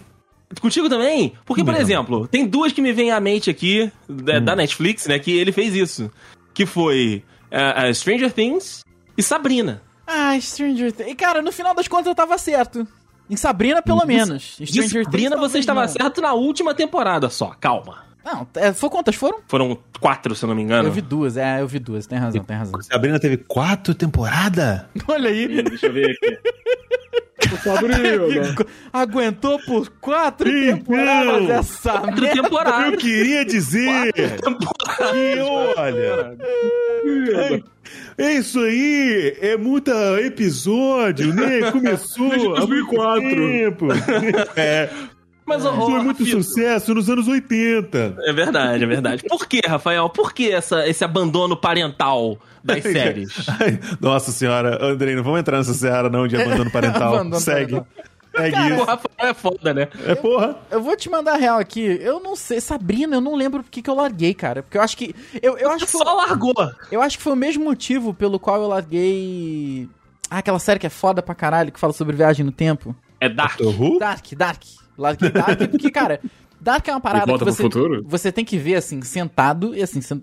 [0.60, 1.34] Contigo também?
[1.44, 4.44] Porque, por exemplo, tem duas que me vêm à mente aqui, da, Hum.
[4.44, 5.18] da Netflix, né?
[5.18, 6.10] Que ele fez isso.
[6.52, 8.84] Que foi eh, eh, Stranger Things
[9.16, 9.80] e Sabrina.
[10.06, 11.10] Ah, Stranger Things.
[11.10, 12.86] E, cara, no final das contas eu tava certo.
[13.28, 14.56] Em Sabrina, pelo menos.
[14.60, 15.88] Em De Stranger Sabrina Things, você estava não.
[15.88, 17.54] certo na última temporada só.
[17.60, 18.10] Calma.
[18.24, 19.38] Não, é, foi quantas foram?
[19.48, 20.88] Foram quatro, se eu não me engano.
[20.88, 22.06] Eu vi duas, é, eu vi duas.
[22.06, 22.82] Tem razão, tem razão.
[22.82, 24.82] Sabrina teve quatro temporadas?
[25.08, 25.62] Olha aí.
[25.62, 26.38] Deixa eu ver aqui.
[28.92, 31.50] Aguentou por quatro Ih, temporadas não.
[31.52, 32.36] essa Quatro merda.
[32.38, 33.02] Eu temporadas.
[33.02, 34.22] queria dizer que,
[35.76, 36.36] olha...
[38.16, 41.70] É isso aí, é muito episódio, né?
[41.72, 43.30] Começou há muito 2004.
[43.30, 43.88] tempo.
[44.56, 44.88] É,
[45.50, 48.16] Mas, ó, foi muito sucesso nos anos 80.
[48.20, 49.22] É verdade, é verdade.
[49.28, 50.08] Por que, Rafael?
[50.08, 53.34] Por que essa, esse abandono parental das séries?
[53.60, 57.14] Ai, nossa senhora, Andrei, não vamos entrar nessa seara não de abandono parental.
[57.14, 57.72] Abandono Segue.
[57.72, 57.86] parental.
[58.36, 58.84] Segue O isso.
[58.84, 59.88] Rafael é foda, né?
[60.06, 60.56] É porra.
[60.70, 61.80] Eu vou te mandar a real aqui.
[62.00, 62.60] Eu não sei.
[62.60, 64.62] Sabrina, eu não lembro por que eu larguei, cara.
[64.62, 65.12] Porque eu acho que.
[65.42, 66.54] Eu, eu, acho que foi, Só largou.
[66.92, 69.88] eu acho que foi o mesmo motivo pelo qual eu larguei.
[70.30, 72.94] Ah, aquela série que é foda pra caralho, que fala sobre viagem no tempo.
[73.18, 73.58] É Dark.
[73.60, 73.98] Who?
[73.98, 74.24] Dark,
[75.00, 76.20] Larguei Dark porque, cara,
[76.60, 78.04] Dark é uma parada que pro você, futuro?
[78.06, 80.22] você tem que ver, assim, sentado e, assim, sent-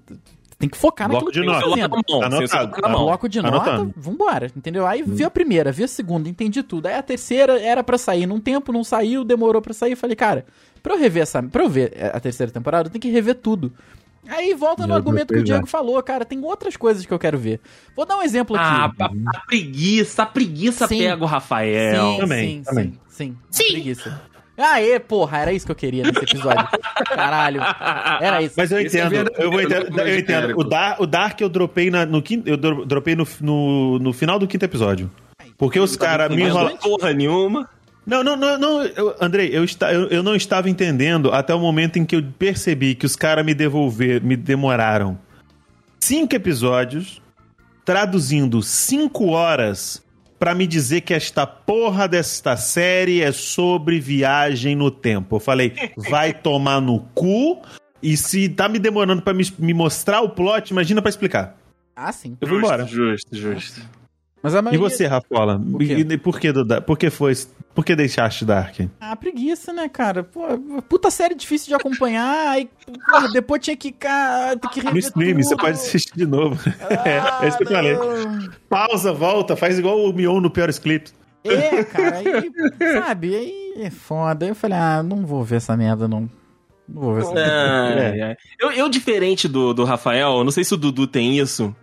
[0.60, 1.70] tem que focar Bloco naquilo de que tá nota.
[1.70, 1.94] fazendo.
[1.94, 2.90] O Anotado.
[2.92, 3.06] mão.
[3.06, 3.94] Bloco de nota, Anotando.
[3.96, 4.88] vambora, entendeu?
[4.88, 6.88] Aí vi a primeira, vi a segunda, entendi tudo.
[6.88, 9.96] Aí a terceira era pra sair num tempo, não saiu, demorou pra sair.
[9.96, 10.46] Falei, cara,
[10.82, 11.44] pra eu rever essa.
[11.44, 13.72] Pra eu ver a terceira temporada, eu tenho que rever tudo.
[14.28, 15.68] Aí volta no Meu argumento que o Diego né?
[15.70, 17.62] falou, cara, tem outras coisas que eu quero ver.
[17.96, 18.96] Vou dar um exemplo Ah, aqui.
[19.04, 19.06] a,
[19.38, 20.98] a preguiça, a preguiça Sim.
[20.98, 22.14] pega o Rafael.
[22.14, 23.00] sim, também, sim, também.
[23.08, 23.72] sim, sim, sim.
[23.74, 24.22] Preguiça.
[24.58, 26.68] Aê, porra, era isso que eu queria nesse episódio.
[27.06, 27.62] Caralho.
[28.20, 28.56] Era isso.
[28.58, 30.58] Mas eu é entendo, verdadeiro, eu, vou é eu entendo.
[30.60, 34.14] O, Dar, o Dark eu dropei na- no quinto, eu dro- dropei no, no, no
[34.14, 35.12] final do quinto episódio.
[35.58, 36.78] Porque os caras me Não enrolam.
[36.78, 37.70] porra nenhuma.
[38.06, 41.60] Não, não, não, não eu, Andrei, eu, está, eu, eu não estava entendendo até o
[41.60, 45.20] momento em que eu percebi que os caras me devolver, me demoraram
[46.00, 47.22] cinco episódios,
[47.84, 50.02] traduzindo cinco horas
[50.40, 55.38] pra me dizer que esta porra desta série é sobre viagem no tempo.
[55.38, 55.74] Eu falei,
[56.10, 57.62] vai tomar no cu.
[58.02, 61.58] E se tá me demorando pra me, me mostrar o plot, imagina pra explicar.
[61.96, 62.38] Ah, sim.
[62.40, 62.86] Eu vou embora.
[62.86, 63.82] Justo, justo.
[64.42, 64.80] Mas a E maioria...
[64.90, 65.56] você, Rafola?
[65.58, 65.96] O quê?
[65.96, 66.80] E, e por que, Duda?
[66.80, 67.34] Por que foi?
[67.78, 68.76] Por que deixaste Dark?
[69.00, 70.24] Ah, preguiça, né, cara?
[70.24, 70.42] Pô,
[70.90, 72.50] puta série difícil de acompanhar.
[72.50, 72.68] Aí,
[73.08, 75.44] porra, depois tinha que, ca- ter que rever No stream, tudo.
[75.44, 76.60] você pode assistir de novo.
[76.82, 77.08] Ah,
[77.44, 77.94] é, é isso que eu falei.
[77.96, 78.50] não.
[78.68, 81.14] Pausa, volta, faz igual o Mion no Piores Clips.
[81.44, 82.52] É, cara, aí,
[83.06, 84.46] sabe, aí é foda.
[84.48, 86.22] Aí eu falei, ah, não vou ver essa merda, não.
[86.90, 88.02] Não vou ver essa merda.
[88.02, 88.38] É, é.
[88.60, 91.76] Eu, eu, diferente do, do Rafael, não sei se o Dudu tem isso.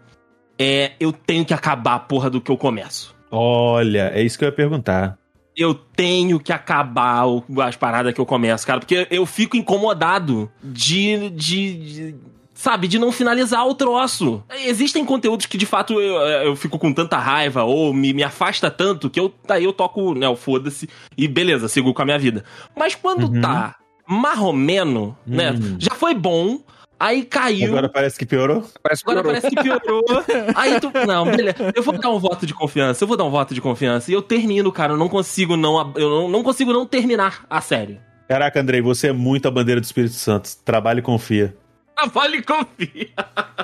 [0.59, 3.14] É, eu tenho que acabar a porra do que eu começo.
[3.30, 5.16] Olha, é isso que eu ia perguntar.
[5.57, 10.51] Eu tenho que acabar o- as paradas que eu começo, cara, porque eu fico incomodado
[10.62, 12.14] de, de, de-
[12.53, 14.43] sabe, de não finalizar o troço.
[14.64, 18.71] Existem conteúdos que de fato eu, eu fico com tanta raiva ou me, me afasta
[18.71, 22.19] tanto que eu daí eu toco, né, o foda-se e beleza, sigo com a minha
[22.19, 22.45] vida.
[22.77, 23.40] Mas quando Uhum.
[23.40, 25.77] tá marromeno, né, Hum.
[25.79, 26.59] já foi bom,
[27.07, 27.69] aí caiu.
[27.69, 28.64] Agora parece que piorou?
[28.83, 29.40] Parece que Agora piorou.
[29.40, 30.05] parece que piorou.
[30.57, 30.93] Aí tu.
[31.07, 31.73] Não, beleza.
[31.75, 33.05] Eu vou dar um voto de confiança.
[33.05, 34.11] Eu vou dar um voto de confiança.
[34.11, 34.93] E eu termino, cara.
[34.93, 35.93] Eu não consigo não.
[35.97, 38.01] Eu não, não consigo não terminar a série.
[38.29, 40.49] Caraca, Andrei, você é muito a bandeira do Espírito Santo.
[40.64, 41.55] Trabalha e confia.
[41.97, 43.09] Ah, Vale confia.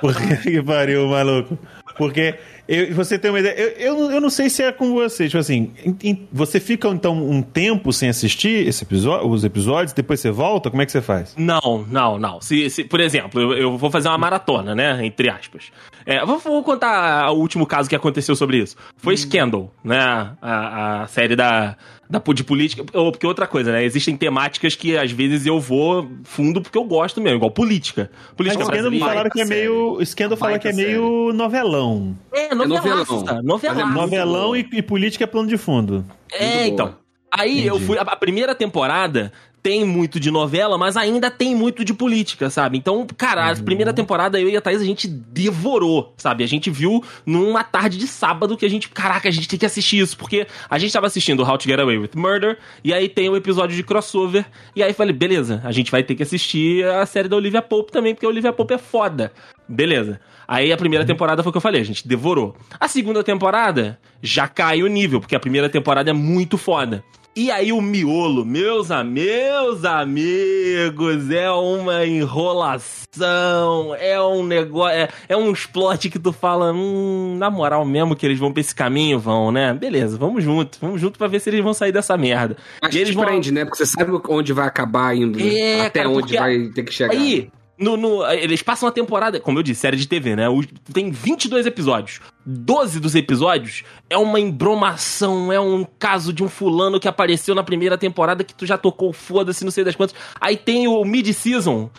[0.00, 1.58] Por que que pariu, maluco?
[2.00, 2.34] Porque
[2.66, 3.52] eu, você tem uma ideia.
[3.58, 5.26] Eu, eu, eu não sei se é com você.
[5.26, 9.92] Tipo assim, em- em- você fica então um tempo sem assistir esse episódio, os episódios,
[9.92, 10.70] depois você volta?
[10.70, 11.34] Como é que você faz?
[11.36, 12.40] Não, não, não.
[12.40, 15.04] Se, se- por exemplo, eu, eu vou fazer uma maratona, né?
[15.04, 15.64] Entre aspas.
[16.06, 18.76] É, vou, vou contar o último caso que aconteceu sobre isso.
[18.96, 19.98] Foi Scandal, né?
[20.40, 21.76] A, a série da,
[22.10, 22.84] da, de política.
[22.92, 23.84] Ou, porque outra coisa, né?
[23.84, 28.10] Existem temáticas que às vezes eu vou fundo porque eu gosto mesmo, igual política.
[28.36, 30.04] Política Scandal falaram que é meio.
[30.04, 32.16] Scandal fala que é meio novelão.
[32.32, 32.76] É, novelão.
[32.76, 33.42] novelaça.
[33.42, 33.86] Novelaça.
[33.86, 34.56] Mas é Novelão bom.
[34.56, 36.04] e, e política é plano de fundo.
[36.32, 36.96] É, então.
[37.32, 37.86] Aí eu Entendi.
[37.86, 37.98] fui.
[37.98, 42.78] A, a primeira temporada tem muito de novela, mas ainda tem muito de política, sabe?
[42.78, 46.42] Então, cara, a primeira temporada eu e a Thaís a gente devorou, sabe?
[46.44, 48.88] A gente viu numa tarde de sábado que a gente.
[48.88, 51.78] Caraca, a gente tem que assistir isso, porque a gente tava assistindo How to Get
[51.78, 55.72] Away with Murder, e aí tem o episódio de crossover, e aí falei, beleza, a
[55.72, 58.74] gente vai ter que assistir a série da Olivia Pope também, porque a Olivia Pope
[58.74, 59.32] é foda.
[59.68, 60.20] Beleza.
[60.48, 62.56] Aí a primeira temporada foi o que eu falei, a gente devorou.
[62.80, 67.04] A segunda temporada já cai o nível, porque a primeira temporada é muito foda.
[67.34, 75.08] E aí o miolo, meus, a- meus amigos, é uma enrolação, é um negócio, é,
[75.28, 78.74] é um plot que tu fala, hum, na moral mesmo que eles vão pra esse
[78.74, 79.72] caminho, vão, né?
[79.72, 82.56] Beleza, vamos junto, vamos junto pra ver se eles vão sair dessa merda.
[82.82, 83.64] Mas E eles te vão- prende, né?
[83.64, 85.38] Porque você sabe onde vai acabar indo.
[85.38, 85.54] né?
[85.54, 87.12] É, Até cara, onde vai ter que chegar.
[87.12, 87.48] Aí,
[87.80, 90.48] no, no- eles passam a temporada, como eu disse, série de TV, né?
[90.48, 90.62] O-
[90.92, 92.20] Tem 22 episódios.
[92.44, 97.62] 12 dos episódios é uma embromação, é um caso de um fulano que apareceu na
[97.62, 100.14] primeira temporada que tu já tocou, foda-se, não sei das quantas.
[100.40, 101.90] Aí tem o mid-season.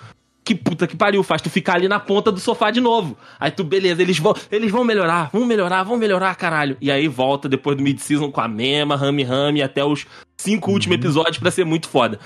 [0.44, 3.16] Que puta que pariu, faz tu ficar ali na ponta do sofá de novo.
[3.40, 6.76] Aí tu, beleza, eles vão, eles vão melhorar, vão melhorar, vão melhorar, caralho.
[6.82, 10.96] E aí volta depois do mid-season com a mesma rame rame até os cinco últimos
[10.98, 12.20] episódios pra ser muito foda.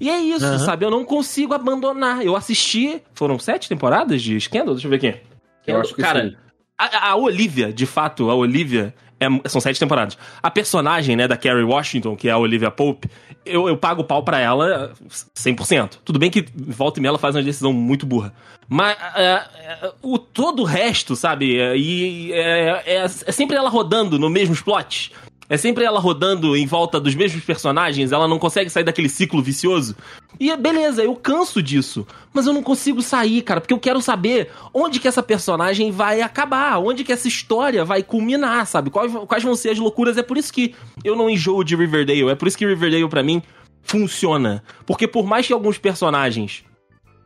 [0.00, 0.58] E é isso, Aham.
[0.58, 0.84] sabe?
[0.84, 2.22] Eu não consigo abandonar.
[2.24, 3.02] Eu assisti.
[3.14, 4.74] Foram sete temporadas de Scandal?
[4.74, 5.20] Deixa eu ver aqui.
[5.66, 6.36] Eu acho que Cara, sim.
[6.78, 8.94] a, a Olivia, de fato, a Olivia.
[9.20, 10.16] é- são sete temporadas.
[10.42, 13.10] A personagem, né, da Carrie Washington, que é a Olivia Pope,
[13.44, 14.92] eu, eu pago pau pra ela
[15.34, 15.98] 100%.
[16.04, 18.32] Tudo bem que volta e meia ela faz uma decisão muito burra.
[18.68, 21.58] Mas é, é, o, todo o resto, sabe?
[21.58, 25.10] é, E é, é- é sempre ela rodando no mesmos plots.
[25.48, 29.42] É sempre ela rodando em volta dos mesmos personagens, ela não consegue sair daquele ciclo
[29.42, 29.96] vicioso.
[30.38, 32.06] E beleza, eu canso disso.
[32.34, 36.20] Mas eu não consigo sair, cara, porque eu quero saber onde que essa personagem vai
[36.20, 38.90] acabar, onde que essa história vai culminar, sabe?
[38.90, 40.18] Quais, quais vão ser as loucuras.
[40.18, 42.28] É por isso que eu não enjoo de Riverdale.
[42.28, 43.42] É por isso que Riverdale, pra mim,
[43.82, 44.62] funciona.
[44.84, 46.62] Porque por mais que alguns personagens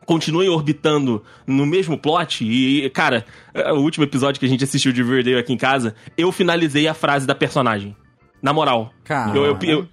[0.05, 2.45] continuem orbitando no mesmo plot.
[2.45, 3.25] E, cara,
[3.73, 6.93] o último episódio que a gente assistiu de Riverdale aqui em casa, eu finalizei a
[6.93, 7.95] frase da personagem.
[8.43, 8.91] Na moral.
[9.03, 9.87] Cara, Eu, eu, eu,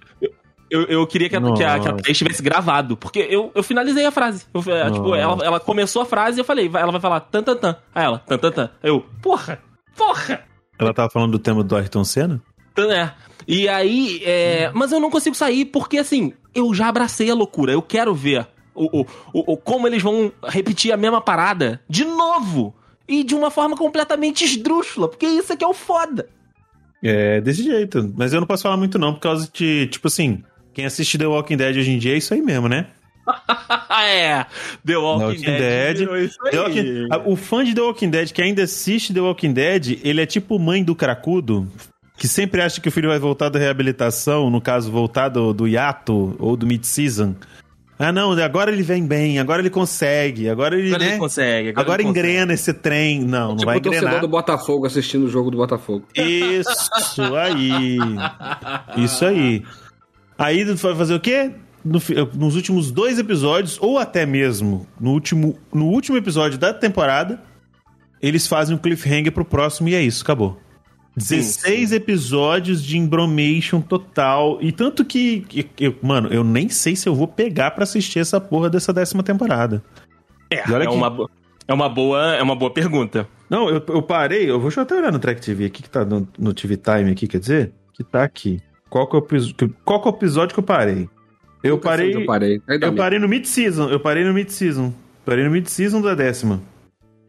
[0.69, 1.93] eu, eu queria que a, que a, que a.
[1.93, 4.45] Thaís tivesse gravado, porque eu, eu finalizei a frase.
[4.53, 7.41] Eu, é, tipo, ela, ela começou a frase e eu falei, ela vai falar tan
[7.41, 7.75] tan tan.
[7.95, 8.69] Aí ela, tan tan tan.
[8.83, 9.59] Eu, porra,
[9.97, 10.43] porra.
[10.77, 12.41] Ela tava falando do tema do Ayrton Senna?
[12.77, 13.11] É.
[13.47, 17.71] E aí, é, mas eu não consigo sair porque assim, eu já abracei a loucura.
[17.71, 22.03] Eu quero ver o, o, o, o- como eles vão repetir a mesma parada de
[22.05, 22.73] novo.
[23.07, 26.29] E de uma forma completamente esdrúxula, porque isso é que é o foda.
[27.03, 28.13] É, desse jeito.
[28.15, 31.27] Mas eu não posso falar muito não, por causa de, tipo assim, Quem assiste The
[31.27, 32.87] Walking Dead hoje em dia é isso aí mesmo, né?
[34.05, 34.45] é,
[34.85, 35.97] The Walking, Walking Dead.
[35.97, 36.31] Dead.
[36.51, 40.21] The Walking- o fã de The Walking Dead que ainda assiste The Walking Dead, ele
[40.21, 41.67] é tipo mãe do cracudo,
[42.17, 45.67] que sempre acha que o filho vai voltar da reabilitação, no caso, voltar do, do
[45.67, 47.35] hiato ou do mid-season.
[48.03, 51.09] Ah, não, agora ele vem bem, agora ele consegue, agora ele, Agora né?
[51.11, 51.69] ele consegue.
[51.69, 52.27] Agora, Agora, ele consegue.
[52.29, 53.19] engrena esse trem.
[53.21, 54.21] Não, não tipo vai o torcedor engrenar.
[54.21, 56.05] do Botafogo assistindo o jogo do Botafogo.
[56.15, 57.97] Isso aí.
[58.97, 59.63] Isso aí.
[60.37, 61.51] Aí tu vai fazer o quê?
[61.83, 66.73] No fi- nos últimos dois episódios, ou até mesmo no último, no último episódio da
[66.73, 67.41] temporada,
[68.21, 70.59] eles fazem um cliffhanger pro próximo e é isso, acabou.
[71.15, 74.57] 16 episódios de embromation total.
[74.61, 78.19] E tanto que, que- que- Mano, eu nem sei se eu vou pegar pra assistir
[78.19, 79.83] essa porra dessa décima temporada.
[80.49, 81.29] É, E olha é, que- uma,
[81.67, 83.27] é, uma boa, é uma boa pergunta.
[83.49, 85.89] Não, eu, eu parei, eu vou deixa eu até olhar no Track TV aqui, que
[85.89, 87.71] tá no, no TV Time aqui, quer dizer?
[87.93, 88.61] Que tá aqui.
[88.89, 89.21] Qual que é o,
[89.85, 91.09] qual que é o episódio que eu parei?
[91.63, 92.15] Eu Nunca sei parei.
[92.15, 92.61] Eu parei.
[92.81, 94.93] Eu parei no mid-season, eu parei no mid-season.
[95.25, 96.61] Parei no mid-season da décima.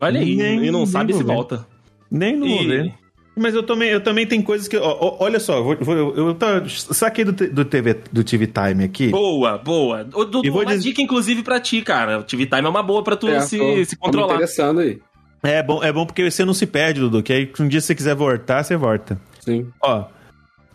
[0.00, 1.66] Olha aí, Nem- e não nem sabe se volta.
[2.10, 2.94] Nem E- ver.
[3.34, 4.76] Mas eu também, eu também tenho coisas que.
[4.76, 7.94] ó, ó, olha só, eu, vou- eu, vou- eu, eu tá- saquei do, do, TV,
[8.12, 9.08] do TV Time aqui.
[9.08, 10.06] Boa, boa.
[10.12, 12.18] Ô, Dudu, E vou uma dizer- dica, inclusive, pra ti, cara.
[12.18, 14.34] O TV Time é uma boa pra tu É, se, tô- se tô me controlar.
[14.34, 15.00] interessando aí.
[15.42, 17.22] É bom, é bom porque você não se perde, Dudu.
[17.22, 19.18] Que aí um dia se você quiser voltar, você volta.
[19.40, 19.66] Sim.
[19.82, 20.04] Ó,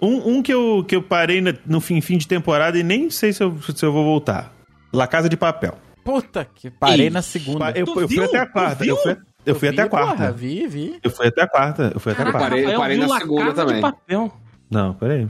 [0.02, 3.34] um, um que, eu, que eu parei no fim, fim de temporada e nem sei
[3.34, 4.52] se eu, se eu vou voltar.
[4.92, 5.78] La Casa de Papel.
[6.04, 7.70] Puta que parei Ih, na segunda.
[7.72, 8.84] Eu, eu fui até a quarta.
[8.86, 9.16] Eu fui,
[9.48, 10.16] eu fui vi, até a quarta.
[10.16, 11.00] Porra, vi, vi.
[11.04, 11.92] Eu fui até a quarta.
[11.94, 12.50] Eu fui até a Caraca, quarta.
[12.56, 13.76] parei- eu Rafael parei na segunda também.
[13.76, 14.34] De papel.
[14.70, 15.28] Não, peraí.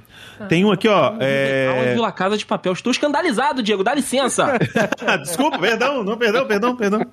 [0.50, 1.14] Tem um aqui, ó.
[1.20, 1.92] É...
[1.94, 2.74] viu La Casa de Papel.
[2.74, 3.84] Estou escandalizado, Diego.
[3.84, 4.58] Dá licença.
[5.22, 7.06] Desculpa, perdão, não, perdão, perdão, perdão.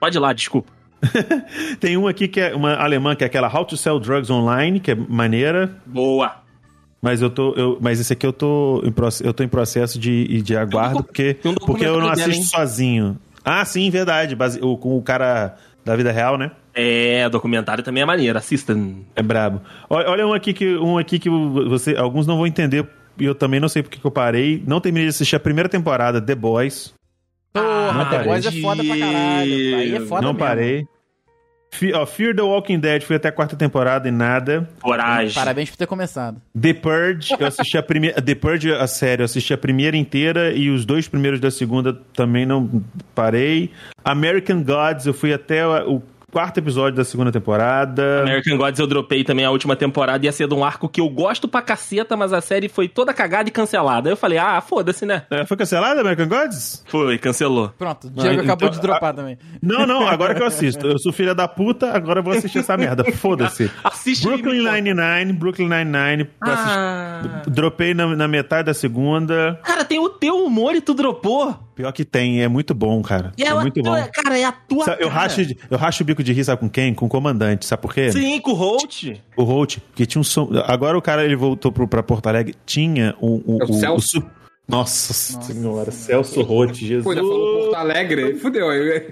[0.00, 0.72] Pode ir lá, desculpa.
[1.78, 4.80] Tem um aqui que é uma alemã, que é aquela How to Sell Drugs Online,
[4.80, 5.76] que é maneira.
[5.84, 6.36] Boa.
[7.02, 7.52] Mas eu tô.
[7.54, 8.92] Eu, mas esse aqui eu tô em,
[9.26, 12.44] eu tô em processo de, de aguardo, docu- porque, um porque eu não assisto dela,
[12.66, 13.18] sozinho.
[13.44, 14.34] Ah, sim, verdade.
[14.34, 16.50] base- o- Com o cara da vida real, né?
[16.74, 18.36] É, documentário também é maneiro.
[18.36, 18.96] Assistam.
[19.14, 19.62] É brabo.
[19.88, 22.84] Olha, olha um aqui que um aqui que você, alguns não vão entender.
[23.18, 24.62] E eu também não sei porque que eu parei.
[24.66, 26.92] Não terminei de assistir a primeira temporada, The Boys.
[27.52, 28.24] Porra, não The.
[28.24, 29.76] Boys é foda pra caralho.
[29.76, 30.44] Aí é foda não mesmo.
[30.46, 30.86] parei.
[31.76, 34.68] Fe- ó, Fear the Walking Dead, fui até a quarta temporada e nada.
[34.80, 35.34] Coragem.
[35.34, 36.40] Parabéns por ter começado.
[36.58, 38.20] The Purge, eu assisti a primeira.
[38.22, 41.92] The Purge, a série, eu assisti a primeira inteira e os dois primeiros da segunda
[42.14, 42.82] também não
[43.14, 43.70] parei.
[44.04, 46.00] American Gods, eu fui até o
[46.32, 48.22] quarto episódio da segunda temporada.
[48.22, 50.24] American Gods eu dropei também a última temporada.
[50.24, 53.12] Ia ser de um arco que eu gosto pra caceta, mas a série foi toda
[53.14, 54.10] cagada e cancelada.
[54.10, 55.22] Eu falei, ah, foda-se, né?
[55.30, 56.84] É, foi cancelada American Gods?
[56.88, 57.72] Foi, cancelou.
[57.78, 59.38] Pronto, o Diego então- acabou de dropar também.
[59.62, 60.86] Não, não, agora que eu assisto.
[60.86, 63.04] Eu sou filha da puta, agora eu vou assistir essa merda.
[63.14, 63.70] Foda-se.
[63.82, 64.62] Assiste Brooklyn.
[64.62, 66.24] Nine-Nine, Brooklyn Nine-Nine.
[66.38, 66.78] pra assistir.
[66.78, 67.42] Ah.
[67.46, 69.58] Dropei na, na metade da segunda.
[69.64, 71.65] Cara, tem o teu humor e tu dropou.
[71.76, 73.32] Pior que tem, é muito bom, cara.
[73.36, 74.08] E é, é muito tua- bom.
[74.12, 75.20] Cara, é a tua Sabe, eu, cara.
[75.20, 76.94] racho, eu racho o bico de rir, sabe com quem?
[76.94, 78.10] Com o comandante, sabe por quê?
[78.10, 79.12] Sim, com o Holt.
[79.36, 80.48] O Holt, que tinha um som.
[80.66, 83.42] Agora o cara ele voltou pro, pra Porto Alegre, tinha um.
[83.46, 84.18] um É o o- Celso?
[84.18, 84.26] o su-
[84.66, 87.04] Nossa, senhora, Celso Holt, Jesus.
[87.04, 88.34] Pô, já falou Porto Alegre.
[88.36, 89.06] Fudeu aí.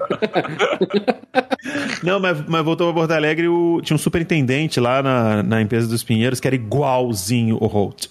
[2.02, 5.86] Não, mas, mas voltou pra Porto Alegre o, tinha um superintendente lá na, na empresa
[5.86, 8.06] dos Pinheiros que era igualzinho o Holt.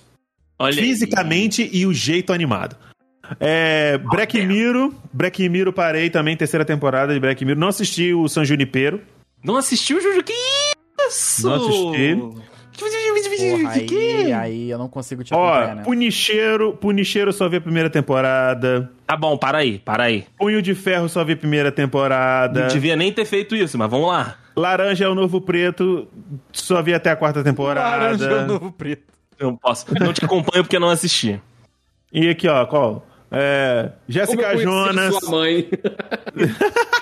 [0.60, 0.80] Olha aí.
[0.80, 2.76] Fisicamente e o jeito animado.
[3.40, 7.60] É, Black Mirror, Black Mirror parei também, terceira temporada de Black Mirror.
[7.60, 9.02] Não assisti o San Junipero.
[9.44, 10.24] Não assistiu, Juju?
[10.24, 10.34] Que
[11.08, 11.48] isso?
[11.48, 12.16] Não assisti.
[12.16, 12.44] Porra,
[13.70, 15.84] aí, aí eu não consigo te acompanhar, Ó, né?
[15.84, 18.92] Punicheiro, Punicheiro só vi a primeira temporada.
[19.06, 20.26] Tá bom, para aí, para aí.
[20.38, 22.62] Punho de Ferro só vi a primeira temporada.
[22.62, 24.38] Não devia nem ter feito isso, mas vamos lá.
[24.56, 26.08] Laranja é o Novo Preto,
[26.52, 27.88] só vi até a quarta temporada.
[27.90, 29.04] Laranja é o novo preto.
[29.40, 29.86] Eu não posso.
[30.00, 31.40] Não te acompanho porque não assisti.
[32.12, 33.06] E aqui, ó, qual?
[33.34, 35.16] É, Jéssica Jonas.
[35.16, 35.68] Sua mãe.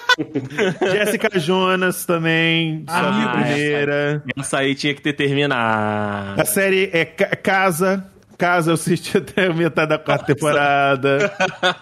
[0.94, 4.24] Jéssica Jonas também, Ah, primeira.
[4.38, 6.40] Essa aí tinha que ter terminado.
[6.42, 8.06] A série é Ca- Casa.
[8.38, 11.32] Casa eu assisti até a metade da quarta temporada.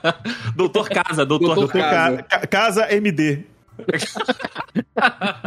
[0.56, 2.24] Doutor Casa, Doutor, Doutor Ca- Casa.
[2.24, 3.40] Ca- Casa MD.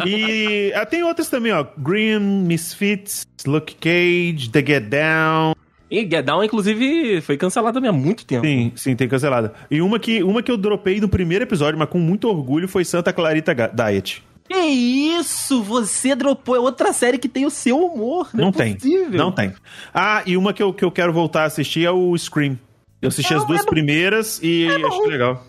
[0.06, 1.66] e ah, tem outras também, ó.
[1.76, 5.54] Green, Misfits, Luke Cage, The Get Down.
[5.92, 8.46] E Get Down, inclusive, foi cancelado também há muito tempo.
[8.46, 9.52] Sim, sim, tem cancelada.
[9.70, 12.82] E uma que, uma que eu dropei no primeiro episódio, mas com muito orgulho, foi
[12.82, 14.24] Santa Clarita Diet.
[14.48, 15.62] Que isso?
[15.62, 16.56] Você dropou.
[16.56, 18.30] É outra série que tem o seu humor.
[18.32, 18.74] Não, Não é tem.
[18.74, 19.18] possível.
[19.18, 19.52] Não tem.
[19.92, 22.58] Ah, e uma que eu, que eu quero voltar a assistir é o Scream.
[23.02, 25.44] Eu assisti as duas primeiras e achei legal.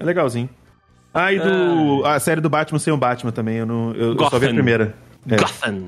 [0.00, 0.50] É legalzinho.
[1.14, 3.58] Ah, e do, a série do Batman sem o Batman também.
[3.58, 4.96] Eu, não, eu, eu só vi a primeira.
[5.28, 5.36] É.
[5.36, 5.80] Gotham.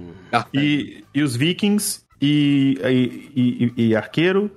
[0.55, 2.79] E, e os Vikings e,
[3.35, 4.51] e, e- e Arqueiro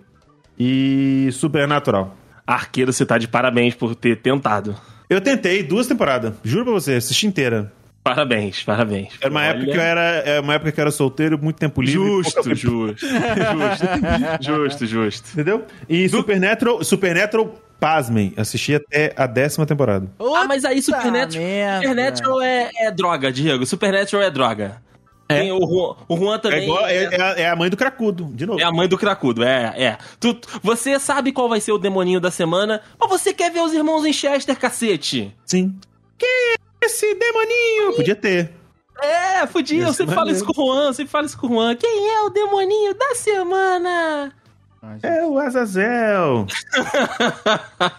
[0.58, 2.16] e Supernatural.
[2.46, 4.76] Arqueiro, você tá de parabéns por ter tentado.
[5.10, 7.72] Eu tentei duas temporadas, juro pra você, assisti inteira.
[8.04, 9.14] Parabéns, parabéns.
[9.20, 11.56] Era uma Olha, época que eu era, é uma época que eu era solteiro, muito
[11.58, 12.00] tempo livre.
[12.00, 13.06] Justo, pouca- justo.
[13.08, 13.86] Justo,
[14.42, 15.30] justo, justo.
[15.34, 15.66] Entendeu?
[15.90, 20.08] E Supernatural, Supernatural, pasmem, assisti até a décima temporada.
[20.20, 21.82] Ah, mas aí Supernatural.
[21.82, 23.66] Supernatural é, é droga, Diego.
[23.66, 24.78] Supernatural é droga.
[25.28, 26.64] Tem o, Juan, o Juan É, também.
[26.64, 28.60] igual, é, é a- é a mãe do cracudo, de novo.
[28.60, 29.98] É a mãe do cracudo, é, é.
[30.20, 33.74] Tu, você sabe qual vai ser o demoninho da semana, mas você quer ver os
[33.74, 35.36] irmãos Winchester, cacete.
[35.46, 35.76] Sim.
[36.18, 37.94] Que esse demoninho?
[37.96, 38.52] Podia ter.
[39.02, 41.50] É, podia, eu sempre falo isso com o Juan, eu sempre falo isso com o
[41.50, 41.76] Juan.
[41.76, 44.32] Quem é o demoninho da semana?
[44.88, 46.46] Ah, É o Azazel.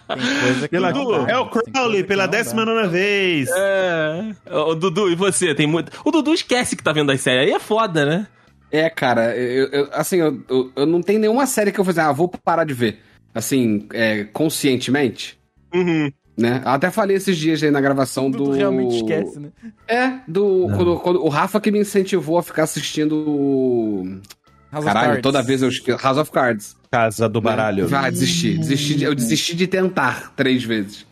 [0.07, 2.37] tem coisa que Pela, não dá, é o Crowley pela não dá.
[2.37, 3.49] décima nona vez.
[3.55, 4.33] É.
[4.51, 5.53] O Dudu, e você?
[5.53, 5.91] Tem muito.
[6.05, 7.47] O Dudu esquece que tá vendo as séries.
[7.49, 8.27] Aí é foda, né?
[8.71, 11.93] É, cara, eu, eu- assim, eu, eu, eu não tenho nenhuma série que eu vou
[11.93, 12.99] fazer, ah, vou parar de ver.
[13.33, 15.37] Assim, é, conscientemente,
[15.73, 16.11] Uhum.
[16.37, 16.61] né?
[16.65, 18.51] Eu até falei esses dias aí na gravação Tu do.
[18.51, 19.49] realmente esquece, né?
[19.87, 20.67] É, do.
[20.75, 23.13] Quando, quando- o Rafa que me incentivou a ficar assistindo.
[23.15, 24.19] o-
[24.71, 26.03] House Caralho, toda vez eu esqueço.
[26.03, 26.75] House of Cards.
[26.91, 27.87] Casa do baralho.
[27.95, 28.57] Ah, desisti.
[28.57, 31.05] desisti de- eu desisti de tentar três vezes.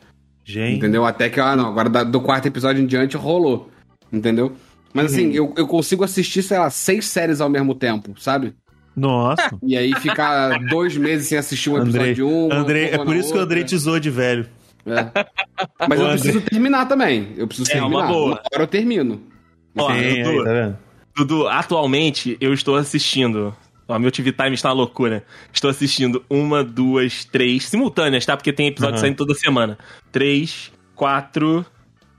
[0.44, 0.78] Gente.
[0.78, 1.06] Entendeu?
[1.06, 3.70] Até que, ah, não, agora da- do quarto episódio em diante rolou.
[4.12, 4.54] Entendeu?
[4.94, 8.54] Mas assim, eu, eu consigo assistir, sei lá, seis séries ao mesmo tempo, sabe?
[8.96, 9.58] Nossa.
[9.62, 12.54] E aí ficar dois meses sem assistir um episódio Andrei, de um.
[12.54, 13.78] Andrei, é uma por isso que o Andrei outra.
[13.78, 14.48] te zoou de velho.
[14.86, 15.26] É.
[15.90, 16.22] Mas eu Andrei.
[16.22, 17.30] preciso terminar também.
[17.36, 17.98] Eu preciso É, terminar.
[17.98, 18.26] uma boa.
[18.28, 19.22] Uma hora eu termino.
[19.78, 20.78] Ó, Sim, aí, Dudu, tá vendo?
[21.18, 23.54] Dudu, atualmente eu estou assistindo.
[23.88, 25.24] Ó, meu TV Time está uma loucura.
[25.54, 28.36] Estou assistindo uma, duas, três, simultâneas, tá?
[28.36, 29.02] Porque tem episódio Aham.
[29.02, 29.78] saindo toda semana.
[30.12, 31.66] Três, quatro.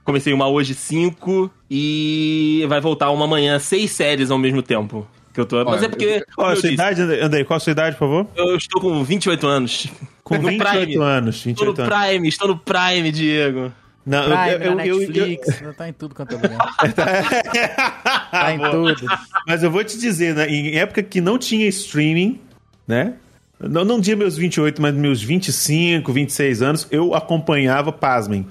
[0.03, 1.51] Comecei uma hoje, cinco.
[1.69, 5.05] E vai voltar uma amanhã, seis séries ao mesmo tempo.
[5.33, 5.57] Que eu tô.
[5.65, 6.25] Mas Olha, é porque.
[6.33, 7.43] Qual a sua disse, idade, Andrei?
[7.43, 8.27] Qual a sua idade, por favor?
[8.35, 9.87] Eu estou com 28 anos.
[10.23, 11.03] Com No 28 Prime.
[11.03, 11.45] anos.
[11.45, 12.07] Estou no 28 anos.
[12.07, 13.71] Prime, estou no Prime, Diego.
[14.07, 16.75] Não, Prime, eu, eu, na eu, eu, Netflix, tá em tudo quanto é lugar.
[18.31, 18.71] Tá em Boa.
[18.71, 19.05] tudo.
[19.45, 22.39] Mas eu vou te dizer, né, em época que não tinha streaming,
[22.87, 23.13] né?
[23.59, 28.47] Não, não tinha meus 28, mas meus 25, 26 anos, eu acompanhava, pasmem,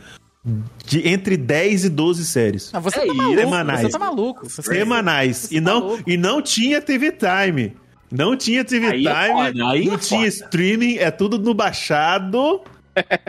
[0.84, 2.70] de entre 10 e 12 séries.
[2.74, 3.80] Ah, você É tá maluco, semanais.
[3.82, 4.48] você tá maluco.
[4.50, 5.36] Você- Semanais.
[5.36, 6.02] você E tá não, louco.
[6.06, 7.76] e não tinha TV Time.
[8.10, 10.26] Não tinha TV Aí é Time, foda, aí não é tinha foda.
[10.28, 12.62] streaming, é tudo no baixado,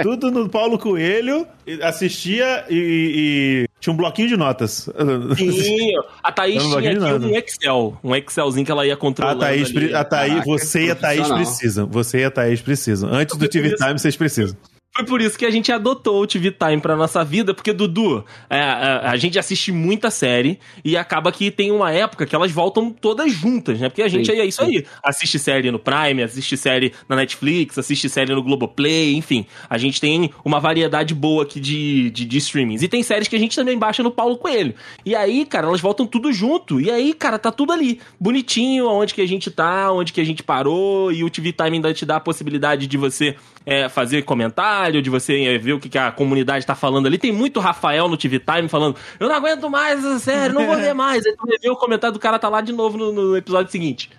[0.02, 1.48] tudo no Paulo Coelho.
[1.82, 4.90] Assistia e, e tinha um bloquinho de notas.
[5.38, 5.92] Sim,
[6.24, 7.98] a Thaís não tinha aqui um Excel.
[8.04, 9.40] Um Excelzinho que ela ia A controlando.
[9.40, 9.94] Thaís, ali.
[9.94, 11.88] a Thaís Caraca, você e a Thaís precisam.
[11.88, 13.10] Você e a Thaís precisam.
[13.12, 14.56] Antes do TV Time, vocês precisam.
[14.98, 18.26] Foi por isso que a gente adotou o TV Time pra nossa vida, porque, Dudu,
[18.50, 22.52] é, a, a gente assiste muita série e acaba que tem uma época que elas
[22.52, 23.90] voltam todas juntas, né?
[23.90, 24.84] Porque a gente Sim, é isso aí.
[25.04, 29.46] Assiste série no Prime, assiste série na Netflix, assiste série no Globoplay, enfim.
[29.70, 32.82] A gente tem uma variedade boa aqui de, de, de streamings.
[32.82, 34.74] E tem séries que a gente também baixa no Paulo Coelho.
[35.06, 36.82] E aí, cara, elas voltam tudo junto.
[36.82, 38.00] E aí, cara, tá tudo ali.
[38.20, 41.12] Bonitinho, onde que a gente tá, onde que a gente parou.
[41.12, 43.36] E o TV Time ainda te dá a possibilidade de você
[43.68, 47.18] é, fazer comentário, de você é, ver o que, que a comunidade tá falando ali.
[47.18, 50.78] Tem muito Rafael no TV Time falando: Eu não aguento mais essa série, não vou
[50.80, 51.26] ver mais.
[51.26, 53.70] Aí tu vai ver o comentário do cara tá lá de novo no, no episódio
[53.70, 54.10] seguinte.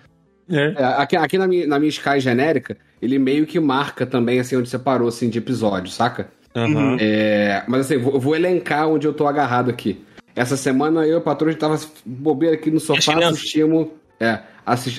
[0.47, 0.75] É.
[0.77, 4.55] É, aqui aqui na, minha, na minha Sky genérica, ele meio que marca também, assim,
[4.55, 6.29] onde você parou, assim, de episódio, saca?
[6.55, 6.97] Aham.
[6.99, 9.99] É, mas assim, vou, vou elencar onde eu tô agarrado aqui.
[10.35, 13.87] Essa semana eu e o patrão, a gente tava bobeira aqui no sofá, assistimos...
[14.19, 14.39] É,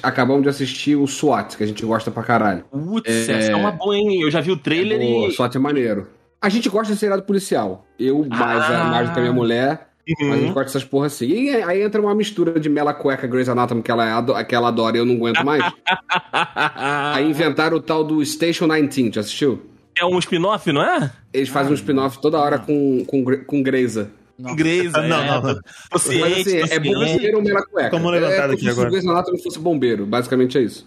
[0.02, 2.64] acabamos de assistir o SWAT, que a gente gosta pra caralho.
[2.70, 4.22] Putz, essa é uma boa, hein?
[4.22, 5.32] Eu já vi o trailer Boa, e.
[5.32, 6.08] SWAT é maneiro.
[6.40, 7.86] A gente gosta de seriado policial.
[7.98, 8.84] Eu mais, Ah.
[8.84, 10.52] mais do que a minha mulher, mas a gente Uhum.
[10.54, 11.26] gosta dessas porra assim.
[11.26, 14.68] E aí entra uma mistura de Mela Cueca Grey's Anatomy, que ela, ado- que ela
[14.68, 15.62] adora e eu não aguento mais.
[17.14, 19.66] aí inventaram o tal do Station 19, já assistiu?
[19.98, 21.10] É um spin-off, não é?
[21.32, 24.10] Eles fazem um spin-off toda hora com, com, com Greysa.
[24.54, 25.08] Grey's, Não, é.
[25.08, 25.54] não, não.
[25.54, 25.60] Tô
[25.92, 26.18] Mas assim,
[26.60, 27.90] tô é bombeiro ou Mela Cueca?
[27.90, 28.88] Com a mão levantada é como aqui se agora.
[28.88, 30.86] o Grey's Anatomy fosse bombeiro, basicamente é isso.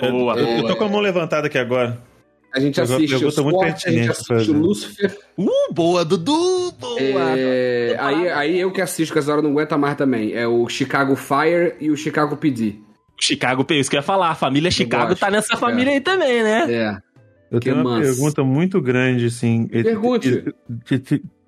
[0.00, 1.98] Boa, Eu, eu tô com a mão levantada aqui agora.
[2.52, 4.54] A gente assiste o pergunta muito a gente assiste o.
[4.54, 5.16] Lucifer.
[5.38, 6.72] Uh, boa, Dudu!
[6.80, 6.98] Boa!
[7.38, 10.32] É, aí, aí eu que assisto, que essa hora não aguenta mais também.
[10.32, 12.74] É o Chicago Fire e o Chicago PD.
[13.20, 14.30] Chicago, isso que eu ia falar.
[14.30, 15.20] A família Chicago gosto.
[15.20, 16.66] tá nessa família aí também, né?
[16.72, 16.96] É.
[17.52, 18.10] Eu Que tenho uma massa.
[18.12, 19.68] pergunta muito grande, assim.
[19.68, 20.44] Pergunte.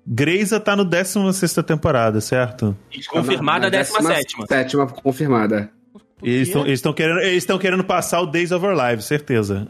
[0.05, 2.75] Greysa tá no 16 temporada, certo?
[3.09, 4.47] Confirmada a Na 17.
[4.47, 5.69] Sétima confirmada.
[6.21, 9.67] Eles estão querendo, eles querendo passar o Days of Our Lives, certeza.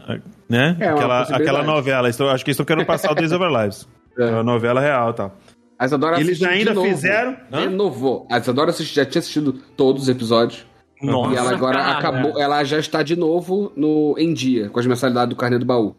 [0.48, 0.76] Né?
[0.78, 2.06] É, uma aquela, aquela novela.
[2.06, 3.88] Eles tão- acho que eles estão querendo passar o Days of Our Lives.
[4.16, 4.28] É.
[4.28, 5.36] A novela real e tal.
[5.76, 6.86] A Isadora Eles ainda de novo.
[6.88, 7.36] fizeram-?
[7.50, 8.28] Renovou.
[8.30, 10.64] A Isadora já tinha assistido todos os episódios.
[11.02, 11.98] Nossa, e ela agora cara.
[11.98, 15.66] acabou, ela já está de novo no em dia, com as mensalidades do carnê do
[15.66, 15.96] baú.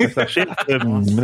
[0.00, 0.54] Está certo?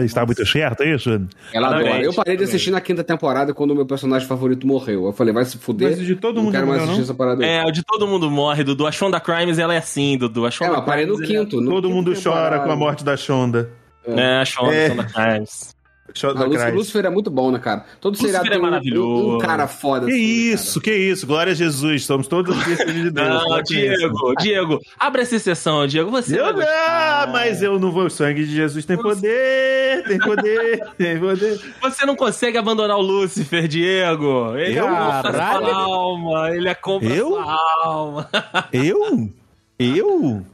[0.04, 1.10] Está muito certo, é isso?
[1.52, 2.02] Ela adora.
[2.02, 5.06] Eu parei de assistir na quinta temporada quando o meu personagem favorito morreu.
[5.06, 5.90] Eu falei, vai se fuder.
[5.96, 7.04] Mas de todo não mundo quero mais assistir não?
[7.04, 7.50] essa parada aí.
[7.50, 8.86] É, o de todo mundo morre, Dudu.
[8.86, 10.44] A Shonda Crimes, ela é assim, Dudu.
[10.44, 11.60] A É, Shonda eu parei no ela quinto.
[11.60, 12.64] no Todo quinto mundo chora temporada.
[12.64, 13.70] com a morte da Shonda.
[14.06, 14.88] É, a Shonda, É.
[14.88, 15.73] Shonda Crimes.
[16.16, 17.84] Shonda A Lúcifer, é muito bom, né, cara?
[18.00, 19.28] Todo Lúcifer seriado é tem um- maravilhoso.
[19.32, 20.06] um, um cara foda.
[20.06, 21.26] Que assim, isso, que isso.
[21.26, 22.04] Glória a Jesus.
[22.06, 23.28] Somos todos filhos de Deus.
[23.28, 23.62] Não.
[23.64, 26.10] Diego, Diego, abre essa exceção, Diego.
[26.12, 27.28] Você Eu não, gostar.
[27.32, 28.04] mas eu não vou.
[28.06, 31.60] O sangue de Jesus tem poder, tem poder, tem poder.
[31.82, 34.56] Você não consegue abandonar o Lúcifer, Diego.
[34.56, 34.86] Ele Eu?
[34.86, 35.66] compra Caralho.
[35.66, 36.50] sua alma.
[36.54, 37.28] Ele compra Eu?
[37.30, 38.28] sua alma.
[38.72, 39.30] Eu?
[39.78, 40.46] Eu?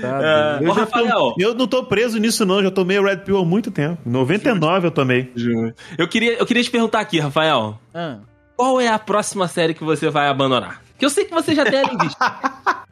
[0.00, 1.08] Tá Eu, Ô, já Rafael.
[1.08, 2.62] tô, eu não tô preso nisso, não.
[2.62, 3.98] Já tomei Red Pill há muito tempo.
[4.06, 5.32] Em 99 eu tomei.
[5.98, 7.78] Eu queria, eu queria te perguntar aqui, Rafael.
[7.92, 8.18] Ah.
[8.56, 10.80] Qual é a próxima série que você vai abandonar?
[10.98, 12.18] Que eu sei que você já tem ela em vista.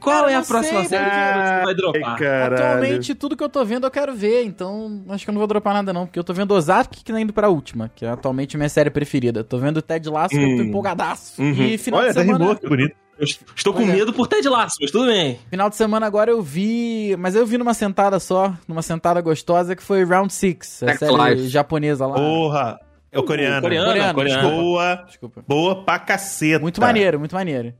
[0.00, 2.18] Qual Cara, é a próxima sei, série que você vai Ai, dropar?
[2.18, 2.54] caralho.
[2.54, 5.48] Atualmente, tudo que eu tô vendo eu quero ver, então acho que eu não vou
[5.48, 8.08] dropar nada não, porque eu tô vendo Ozark que tá indo pra última, que é
[8.10, 9.42] atualmente minha série preferida.
[9.42, 10.66] Tô vendo Ted Lasso, que eu tô Hum.
[10.66, 11.42] empolgadaço.
[11.42, 11.50] Uhum.
[11.52, 12.38] E final Olha, de semana...
[12.38, 12.94] rimou, que bonito.
[13.18, 13.92] Eu estou com Olha.
[13.94, 15.38] medo por Ted Lasso, mas tudo bem.
[15.50, 19.74] Final de semana agora eu vi, mas eu vi numa sentada só, numa sentada gostosa,
[19.74, 21.48] que foi Round Six, a série Life.
[21.48, 22.14] japonesa lá.
[22.14, 22.80] Porra.
[23.10, 23.60] É o coreano.
[23.62, 24.50] Coreano, Coreano, coreano.
[24.50, 25.42] Boa, Desculpa.
[25.48, 26.58] boa pra caceta.
[26.60, 27.72] Muito maneiro, muito maneiro.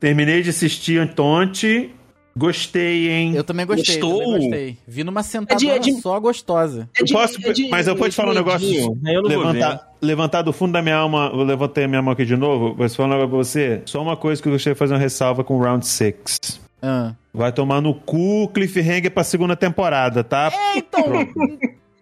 [0.00, 1.94] Terminei de assistir Antonte.
[2.36, 3.34] Gostei, hein?
[3.34, 4.18] Eu também gostei, Gostou?
[4.24, 4.78] também gostei.
[4.88, 6.88] Vi numa sentada de- é de- só gostosa.
[6.98, 7.38] Eu posso,
[7.70, 8.66] mas eu vou te falar um negócio.
[8.66, 9.36] eu não vou ver.
[9.36, 12.74] levantar, levantar do fundo da minha alma, eu levantei a minha mão aqui de novo.
[12.74, 13.82] Vou falar um negócio pra você.
[13.84, 16.60] Só uma coisa que eu gostaria de fazer uma ressalva com o Round 6.
[16.80, 17.12] Ah.
[17.34, 20.50] Vai tomar no cu cliffhanger pra segunda temporada, tá?
[20.74, 21.04] Então,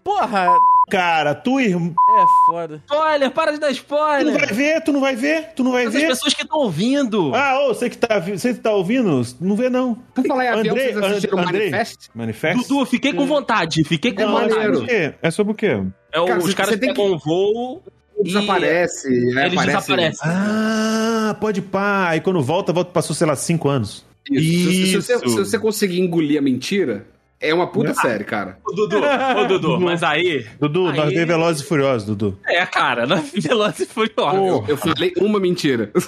[0.05, 0.49] porra,
[0.91, 1.95] Cara, tu irmão.
[1.95, 2.83] é foda.
[2.91, 4.35] Spoiler, para de dar Tu não spoiler.
[4.41, 6.09] vai ver, tu não vai ver, tu não vai Essas ver.
[6.09, 7.33] pessoas que estão ouvindo.
[7.35, 9.95] Ah, ô, você que tá, você que tá ouvindo, não vê não.
[9.95, 11.45] Por falar em avião, Andrei, vocês assistiram And-.
[11.47, 12.09] Manifest?
[12.13, 12.69] Manifesto?
[12.69, 14.55] Dudu, fiquei com vontade, fiquei com É vontade.
[14.55, 15.17] maneiro.
[15.23, 15.81] É sobre o quê?
[16.13, 17.83] É, o- Cara, os você- caras pegam um voo
[18.19, 19.07] e Desaparece.
[19.09, 20.21] aí eles aparece- desaparecem.
[20.29, 22.09] Ah, pode pá.
[22.09, 24.05] Aí quando volta, volta passou, sei lá, cinco anos.
[24.29, 24.71] Isso.
[24.71, 25.29] Se- Se, você, Isso.
[25.29, 27.07] se você conseguir engolir a mentira,
[27.41, 28.59] é uma puta série, cara.
[28.67, 30.47] Ô, Dudu, ô, Dudu, mas aí...
[30.61, 32.39] Dudu, Aí- nós vemos Velozes e Furiosos, Dudu.
[32.47, 34.69] É, cara, na Velozes e Furiosos.
[34.69, 35.91] Eu falei uma mentira.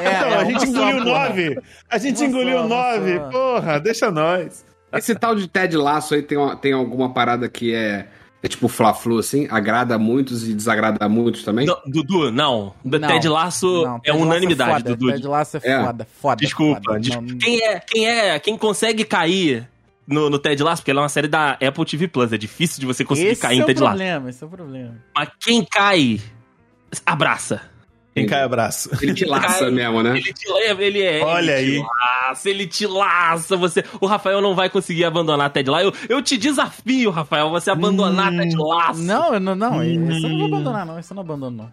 [0.00, 1.28] É, Então, é a gente engoliu porra.
[1.28, 1.58] nove.
[1.90, 2.68] A gente Uma engoliu só, uma
[2.98, 3.16] nove.
[3.18, 3.30] só.
[3.30, 4.64] Porra, deixa nós.
[4.94, 8.06] Esse tal de Ted Laço aí tem, uma- tem alguma parada que é,
[8.42, 9.46] é tipo Fla-Flu, assim?
[9.50, 11.66] Agrada a muitos e desagrada a muitos também?
[11.66, 12.72] Não, Dudu, não.
[12.84, 15.12] Não, Ted Laço não, é Lasso unanimidade, foda, Dudu.
[15.12, 15.84] Ted Lasso é É.
[15.84, 16.36] foda, foda.
[16.36, 16.80] Desculpa.
[16.84, 17.00] foda.
[17.00, 19.68] des- Não- Quem é, quem é, quem consegue cair
[20.06, 22.80] no, no Ted Lasso, porque ela é uma série da Apple TV Plus, é difícil
[22.80, 23.96] de você conseguir esse cair é em Ted Lasso.
[23.96, 24.94] problema, esse é o problema.
[25.14, 26.20] Mas quem cai,
[27.04, 27.60] abraça.
[28.14, 28.88] Quem cai, abraço.
[29.02, 30.16] Ele te laça mesmo, né?
[30.16, 31.22] Ele te leva, ele é.
[31.22, 31.82] Olha ele aí.
[31.82, 33.56] Te laça, ele te laça.
[33.58, 35.84] Você, o Rafael não vai conseguir abandonar Ted Lasso.
[36.08, 38.38] Eu, eu te desafio, Rafael, você abandonar Hum.
[38.38, 39.02] Ted Lasso.
[39.02, 40.54] Não, eu não, não, esse eu não vou Hum.
[40.54, 41.72] abandonar não, esse eu não abandono não.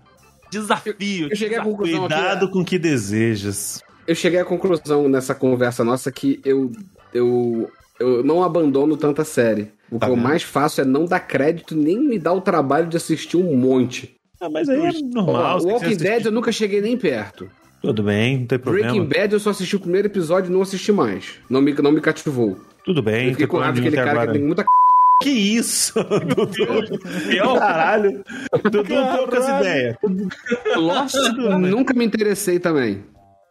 [0.52, 1.30] Desafio.
[1.30, 1.72] Eu cheguei à desafio.
[1.72, 2.14] conclusão aqui.
[2.16, 3.82] Cuidado com o que desejas.
[4.06, 6.70] Eu cheguei à conclusão nessa conversa nossa que eu,
[7.14, 7.72] eu,
[8.04, 9.70] eu não abandono tanta série.
[9.92, 12.88] O Tá que eu mais faço é não dar crédito nem me dar o trabalho
[12.88, 14.16] de assistir um monte.
[14.42, 15.60] Ah, mas aí é normal.
[15.60, 17.50] Você Walking Dead eu nunca cheguei nem perto.
[17.82, 18.94] Tudo bem, não tem problema.
[18.94, 21.36] Breaking Bad eu só assisti o primeiro episódio e não assisti mais.
[21.50, 22.58] Não me, não me cativou.
[22.86, 24.28] Tudo bem, Eu não fiquei com raiva daquele cara agora.
[24.28, 24.68] que tem muita c...
[25.22, 26.64] Que isso, Dudu?
[27.30, 27.56] Eu?
[27.56, 28.24] Caralho.
[28.64, 29.96] Dudu, poucas ideias.
[30.76, 31.16] Lost
[31.60, 33.04] nunca me interessei também.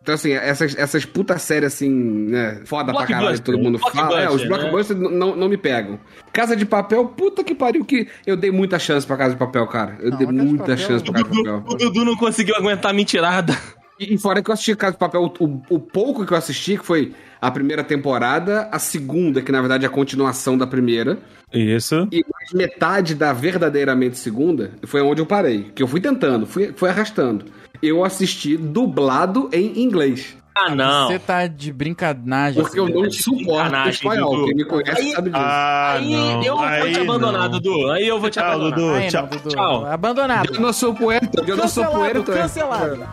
[0.02, 2.60] Então, assim, essas, essas puta séries assim, né?
[2.64, 4.20] Foda pra caralho, todo mundo fala.
[4.20, 4.58] É, os blockbuster, né?
[4.58, 6.00] blockbusters n- não, não me pegam.
[6.32, 9.64] Casa de Papel, puta que pariu, que eu dei muita chance pra Casa de Papel,
[9.68, 9.96] cara.
[10.00, 11.62] Eu Não, dei muita chance pra Casa de Papel.
[11.68, 13.56] o Dudu não conseguiu aguentar a mentirada.
[13.98, 16.36] E, e fora que eu assisti Casa de Papel, o, o- o pouco que eu
[16.36, 20.66] assisti, que foi a primeira temporada, a segunda, que na verdade é a continuação da
[20.66, 21.18] primeira,
[21.52, 22.08] Isso.
[22.10, 25.70] e mais metade da verdadeiramente segunda, foi onde eu parei.
[25.74, 27.44] Que eu fui tentando, fui, fui arrastando.
[27.82, 30.36] Eu assisti dublado em inglês.
[30.54, 31.08] Ah, não.
[31.08, 32.52] Você tá de brincadeira.
[32.54, 34.30] Porque eu não suporto sacanagem, espanhol.
[34.34, 34.44] Dudu.
[34.46, 35.42] Quem me conhece Aí- sabe disso.
[35.42, 36.42] Ah, aí não.
[36.44, 37.58] eu vou aí te abandonar, não.
[37.58, 37.90] Dudu.
[37.90, 38.78] Aí eu vou te Tchau, abandonar.
[38.78, 38.92] Dudu.
[38.94, 39.22] Aí, Tchau.
[39.22, 39.48] não, Dudu.
[39.48, 39.86] Tchau.
[39.86, 40.54] Abandonado.
[40.54, 42.42] Eu não sou poeta, eu não sou Cancelado, poeta.
[42.42, 43.08] cancelado.